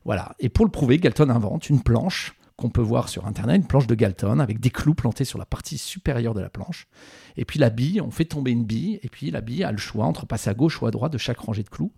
Voilà. 0.04 0.34
Et 0.38 0.48
pour 0.48 0.64
le 0.64 0.70
prouver, 0.70 0.98
Galton 0.98 1.28
invente 1.28 1.68
une 1.68 1.82
planche 1.82 2.34
qu'on 2.56 2.70
peut 2.70 2.82
voir 2.82 3.08
sur 3.08 3.26
Internet, 3.26 3.56
une 3.56 3.66
planche 3.66 3.86
de 3.86 3.94
Galton 3.94 4.38
avec 4.38 4.60
des 4.60 4.70
clous 4.70 4.94
plantés 4.94 5.24
sur 5.24 5.38
la 5.38 5.46
partie 5.46 5.78
supérieure 5.78 6.34
de 6.34 6.40
la 6.40 6.50
planche. 6.50 6.88
Et 7.36 7.44
puis 7.44 7.58
la 7.58 7.70
bille, 7.70 8.00
on 8.00 8.10
fait 8.10 8.26
tomber 8.26 8.50
une 8.50 8.64
bille, 8.64 9.00
et 9.02 9.08
puis 9.08 9.30
la 9.30 9.40
bille 9.40 9.64
a 9.64 9.72
le 9.72 9.78
choix 9.78 10.04
entre 10.04 10.26
passer 10.26 10.50
à 10.50 10.54
gauche 10.54 10.80
ou 10.82 10.86
à 10.86 10.90
droite 10.90 11.12
de 11.12 11.18
chaque 11.18 11.38
rangée 11.38 11.62
de 11.62 11.70
clous. 11.70 11.92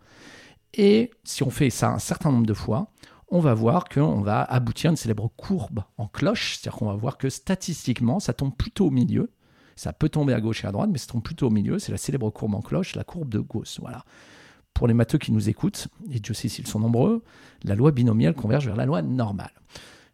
Et 0.75 1.11
si 1.25 1.43
on 1.43 1.51
fait 1.51 1.71
ça 1.71 1.91
un 1.91 1.99
certain 1.99 2.31
nombre 2.31 2.47
de 2.47 2.55
fois, 2.55 2.93
on 3.29 3.41
va 3.41 3.55
voir 3.55 3.85
qu'on 3.89 4.21
va 4.21 4.43
aboutir 4.43 4.91
à 4.91 4.93
une 4.93 4.97
célèbre 4.97 5.31
courbe 5.37 5.85
en 5.97 6.07
cloche, 6.07 6.59
c'est-à-dire 6.59 6.79
qu'on 6.79 6.87
va 6.87 6.95
voir 6.97 7.19
que 7.19 7.29
statistiquement, 7.29 8.21
ça 8.21 8.33
tombe 8.33 8.55
plutôt 8.57 8.87
au 8.87 8.91
milieu. 8.91 9.33
Ça 9.83 9.93
peut 9.93 10.09
tomber 10.09 10.33
à 10.33 10.41
gauche 10.41 10.63
et 10.63 10.69
à 10.69 10.71
droite, 10.71 10.91
mais 10.93 10.99
ça 10.99 11.09
tombe 11.09 11.25
plutôt 11.25 11.49
au 11.49 11.51
milieu. 11.51 11.81
C'est 11.81 11.91
la 11.91 11.99
célèbre 11.99 12.31
courbe 12.31 12.55
en 12.55 12.61
cloche, 12.61 12.95
la 12.95 13.03
courbe 13.03 13.29
de 13.29 13.41
Gauss. 13.41 13.81
Voilà. 13.81 14.05
Pour 14.75 14.87
les 14.87 14.95
matheux 14.95 15.19
qui 15.19 15.33
nous 15.33 15.49
écoutent, 15.49 15.89
et 16.13 16.21
Dieu 16.21 16.35
sait 16.35 16.47
s'ils 16.47 16.69
sont 16.69 16.79
nombreux, 16.79 17.25
la 17.65 17.75
loi 17.75 17.91
binomiale 17.91 18.35
converge 18.35 18.67
vers 18.67 18.77
la 18.77 18.87
loi 18.87 19.03
normale. 19.03 19.51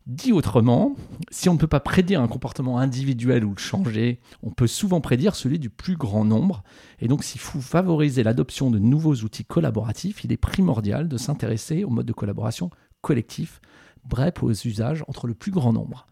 Dit 0.06 0.32
autrement, 0.32 0.96
si 1.30 1.50
on 1.50 1.52
ne 1.52 1.58
peut 1.58 1.66
pas 1.66 1.80
prédire 1.80 2.22
un 2.22 2.28
comportement 2.28 2.78
individuel 2.78 3.44
ou 3.44 3.50
le 3.50 3.58
changer, 3.58 4.20
on 4.42 4.52
peut 4.52 4.66
souvent 4.66 5.02
prédire 5.02 5.36
celui 5.36 5.58
du 5.58 5.68
plus 5.68 5.98
grand 5.98 6.24
nombre. 6.24 6.62
Et 6.98 7.06
donc, 7.06 7.22
s'il 7.22 7.42
faut 7.42 7.60
favoriser 7.60 8.22
l'adoption 8.22 8.70
de 8.70 8.78
nouveaux 8.78 9.16
outils 9.16 9.44
collaboratifs, 9.44 10.24
il 10.24 10.32
est 10.32 10.38
primordial 10.38 11.08
de 11.08 11.18
s'intéresser 11.18 11.84
au 11.84 11.90
mode 11.90 12.06
de 12.06 12.14
collaboration 12.14 12.70
collectif, 13.02 13.60
bref, 14.06 14.42
aux 14.42 14.50
usages 14.50 15.04
entre 15.08 15.26
le 15.26 15.34
plus 15.34 15.52
grand 15.52 15.74
nombre. 15.74 16.06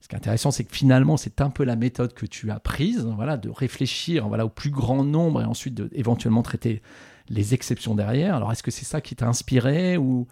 Ce 0.00 0.08
qui 0.08 0.14
est 0.14 0.18
intéressant, 0.18 0.50
c'est 0.50 0.64
que 0.64 0.74
finalement, 0.74 1.16
c'est 1.16 1.40
un 1.40 1.50
peu 1.50 1.64
la 1.64 1.76
méthode 1.76 2.14
que 2.14 2.26
tu 2.26 2.50
as 2.50 2.58
prise, 2.58 3.06
voilà, 3.16 3.36
de 3.36 3.50
réfléchir 3.50 4.28
voilà, 4.28 4.46
au 4.46 4.48
plus 4.48 4.70
grand 4.70 5.04
nombre 5.04 5.42
et 5.42 5.44
ensuite 5.44 5.74
de 5.74 5.90
éventuellement 5.92 6.42
traiter 6.42 6.80
les 7.28 7.54
exceptions 7.54 7.94
derrière. 7.94 8.34
Alors, 8.34 8.50
est-ce 8.50 8.62
que 8.62 8.70
c'est 8.70 8.86
ça 8.86 9.00
qui 9.00 9.14
t'a 9.14 9.26
inspiré 9.26 9.96
ou 9.98 10.26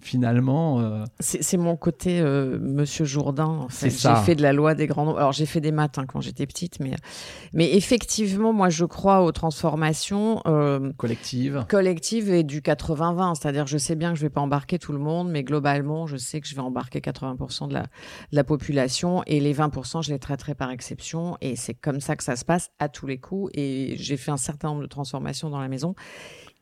finalement. 0.00 0.80
Euh, 0.80 1.04
c'est 1.20 1.56
mon 1.56 1.76
côté 1.76 2.20
euh, 2.20 2.58
Monsieur 2.60 3.04
Jourdain. 3.04 3.66
J'ai 3.80 3.90
fait 3.90 4.34
de 4.34 4.42
la 4.42 4.52
loi 4.52 4.74
des 4.74 4.86
grands 4.86 5.04
nombres. 5.04 5.18
Alors 5.18 5.32
j'ai 5.32 5.46
fait 5.46 5.60
des 5.60 5.72
maths 5.72 5.98
hein, 5.98 6.06
quand 6.06 6.20
j'étais 6.20 6.46
petite, 6.46 6.80
mais 6.80 6.92
mais 7.52 7.74
effectivement, 7.74 8.52
moi 8.52 8.68
je 8.68 8.84
crois 8.84 9.22
aux 9.22 9.32
transformations 9.32 10.42
euh, 10.46 10.92
collectives, 10.96 11.64
collectives 11.68 12.30
et 12.30 12.42
du 12.42 12.60
80-20. 12.60 13.34
C'est-à-dire, 13.34 13.66
je 13.66 13.78
sais 13.78 13.96
bien 13.96 14.12
que 14.12 14.16
je 14.16 14.22
vais 14.22 14.30
pas 14.30 14.40
embarquer 14.40 14.78
tout 14.78 14.92
le 14.92 14.98
monde, 14.98 15.30
mais 15.30 15.44
globalement, 15.44 16.06
je 16.06 16.16
sais 16.16 16.40
que 16.40 16.48
je 16.48 16.54
vais 16.54 16.62
embarquer 16.62 17.00
80% 17.00 17.68
de 17.68 17.74
la, 17.74 17.82
de 17.82 17.86
la 18.32 18.44
population 18.44 19.22
et 19.26 19.40
les 19.40 19.54
20%, 19.54 20.02
je 20.02 20.10
les 20.12 20.18
traiterai 20.18 20.54
par 20.54 20.70
exception. 20.70 21.36
Et 21.40 21.56
c'est 21.56 21.74
comme 21.74 22.00
ça 22.00 22.16
que 22.16 22.24
ça 22.24 22.36
se 22.36 22.44
passe 22.44 22.70
à 22.78 22.88
tous 22.88 23.06
les 23.06 23.18
coups. 23.18 23.50
Et 23.54 23.94
j'ai 23.96 24.16
fait 24.16 24.30
un 24.30 24.36
certain 24.36 24.68
nombre 24.68 24.82
de 24.82 24.86
transformations 24.86 25.50
dans 25.50 25.60
la 25.60 25.68
maison. 25.68 25.94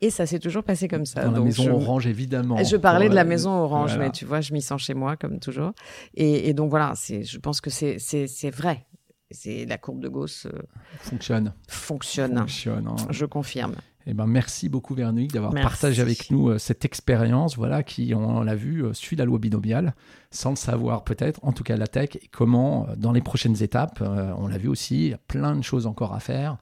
Et 0.01 0.11
ça 0.11 0.27
s'est 0.27 0.39
toujours 0.39 0.63
passé 0.63 0.87
comme 0.87 1.05
ça. 1.05 1.25
Dans 1.25 1.33
la 1.33 1.41
maison 1.41 1.75
orange, 1.75 2.07
évidemment. 2.07 2.63
Je 2.63 2.77
parlais 2.77 3.09
de 3.09 3.15
la 3.15 3.25
maison 3.25 3.51
orange, 3.51 3.99
mais 3.99 4.11
tu 4.11 4.25
vois, 4.25 4.41
je 4.41 4.53
m'y 4.53 4.63
sens 4.63 4.83
chez 4.83 4.95
moi, 4.95 5.17
comme 5.17 5.41
toujours. 5.41 5.73
Et, 6.15 6.53
donc 6.55 6.71
voilà, 6.71 6.95
je 6.97 7.39
pense 7.39 7.61
que 7.61 7.71
c'est 7.71 8.51
vrai. 8.51 8.87
C'est 9.31 9.67
la 9.67 9.77
courbe 9.77 10.01
de 10.01 10.09
Gauss. 10.09 10.47
Euh, 10.47 10.59
fonctionne. 11.01 11.53
Fonctionne. 11.69 12.39
Fonctionne. 12.39 12.87
Hein. 12.87 12.97
Je 13.11 13.27
confirme. 13.27 13.75
Eh 14.07 14.15
ben, 14.15 14.27
merci 14.27 14.71
beaucoup 14.71 14.95
Véronique 14.95 15.33
d'avoir 15.33 15.53
partagé 15.53 16.01
avec 16.01 16.31
nous 16.31 16.49
euh, 16.49 16.57
cette 16.57 16.87
expérience, 16.87 17.55
voilà, 17.59 17.83
qui, 17.83 18.15
on, 18.15 18.41
l'a 18.41 18.55
vu, 18.55 18.83
euh, 18.83 18.95
suit 18.95 19.17
la 19.17 19.27
loi 19.27 19.39
binomiale, 19.39 19.95
sans 20.31 20.49
le 20.49 20.57
savoir 20.57 21.05
peut-être, 21.05 21.41
en 21.43 21.53
tout 21.53 21.63
cas 21.63 21.77
la 21.77 21.87
tech, 21.87 22.17
et 22.17 22.29
comment, 22.33 22.87
dans 22.97 23.13
les 23.13 23.21
prochaines 23.21 23.63
étapes, 23.63 24.01
on 24.01 24.49
l'a 24.49 24.57
vu 24.57 24.69
aussi, 24.69 24.95
il 24.97 25.11
y 25.11 25.13
a 25.13 25.19
plein 25.19 25.55
de 25.55 25.63
choses 25.63 25.87
encore 25.87 26.15
à 26.15 26.21
faire 26.21 26.57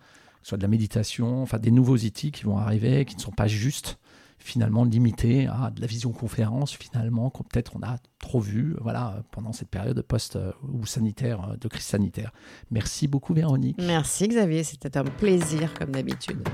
soit 0.46 0.58
de 0.58 0.62
la 0.62 0.68
méditation, 0.68 1.42
enfin 1.42 1.58
des 1.58 1.72
nouveaux 1.72 1.96
outils 1.96 2.30
qui 2.30 2.44
vont 2.44 2.56
arriver, 2.56 3.04
qui 3.04 3.16
ne 3.16 3.20
sont 3.20 3.32
pas 3.32 3.48
juste 3.48 3.98
finalement 4.38 4.84
limités 4.84 5.48
à 5.48 5.72
de 5.74 5.80
la 5.80 5.88
visioconférence 5.88 6.70
finalement 6.70 7.30
qu'on 7.30 7.42
peut-être 7.42 7.72
on 7.74 7.82
a 7.82 7.96
trop 8.20 8.38
vu 8.38 8.76
voilà 8.80 9.24
pendant 9.32 9.52
cette 9.52 9.70
période 9.70 10.00
post 10.02 10.36
euh, 10.36 10.52
ou 10.72 10.86
sanitaire 10.86 11.50
euh, 11.50 11.56
de 11.56 11.66
crise 11.66 11.86
sanitaire. 11.86 12.30
Merci 12.70 13.08
beaucoup 13.08 13.34
Véronique. 13.34 13.76
Merci 13.80 14.28
Xavier, 14.28 14.62
c'était 14.62 14.96
un 14.96 15.02
plaisir 15.02 15.74
comme 15.74 15.90
d'habitude. 15.90 16.48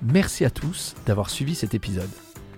Merci 0.00 0.44
à 0.44 0.50
tous 0.50 0.94
d'avoir 1.06 1.28
suivi 1.28 1.56
cet 1.56 1.74
épisode. 1.74 2.10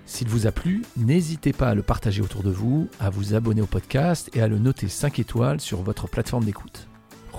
S'il 0.05 0.27
vous 0.27 0.45
a 0.45 0.51
plu, 0.51 0.83
n'hésitez 0.95 1.53
pas 1.53 1.69
à 1.69 1.73
le 1.73 1.81
partager 1.81 2.21
autour 2.21 2.43
de 2.43 2.51
vous, 2.51 2.87
à 2.99 3.09
vous 3.09 3.33
abonner 3.33 3.61
au 3.61 3.65
podcast 3.65 4.29
et 4.35 4.43
à 4.43 4.47
le 4.47 4.59
noter 4.59 4.89
5 4.89 5.17
étoiles 5.17 5.59
sur 5.59 5.81
votre 5.81 6.07
plateforme 6.07 6.43
d'écoute. 6.43 6.90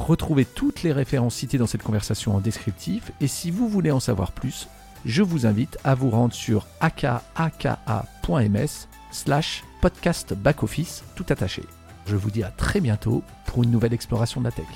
Retrouvez 0.02 0.44
toutes 0.44 0.82
les 0.82 0.90
références 0.90 1.36
citées 1.36 1.58
dans 1.58 1.68
cette 1.68 1.84
conversation 1.84 2.34
en 2.34 2.40
descriptif 2.40 3.12
et 3.20 3.28
si 3.28 3.52
vous 3.52 3.68
voulez 3.68 3.92
en 3.92 4.00
savoir 4.00 4.32
plus, 4.32 4.66
je 5.04 5.22
vous 5.22 5.46
invite 5.46 5.78
à 5.84 5.94
vous 5.94 6.10
rendre 6.10 6.34
sur 6.34 6.66
akaka.ms 6.80 8.88
slash 9.12 9.62
podcast 9.80 10.34
backoffice 10.34 11.04
tout 11.14 11.26
attaché. 11.28 11.62
Je 12.06 12.16
vous 12.16 12.32
dis 12.32 12.42
à 12.42 12.50
très 12.50 12.80
bientôt 12.80 13.22
pour 13.46 13.62
une 13.62 13.70
nouvelle 13.70 13.92
exploration 13.92 14.40
de 14.40 14.46
la 14.46 14.50
tech. 14.50 14.66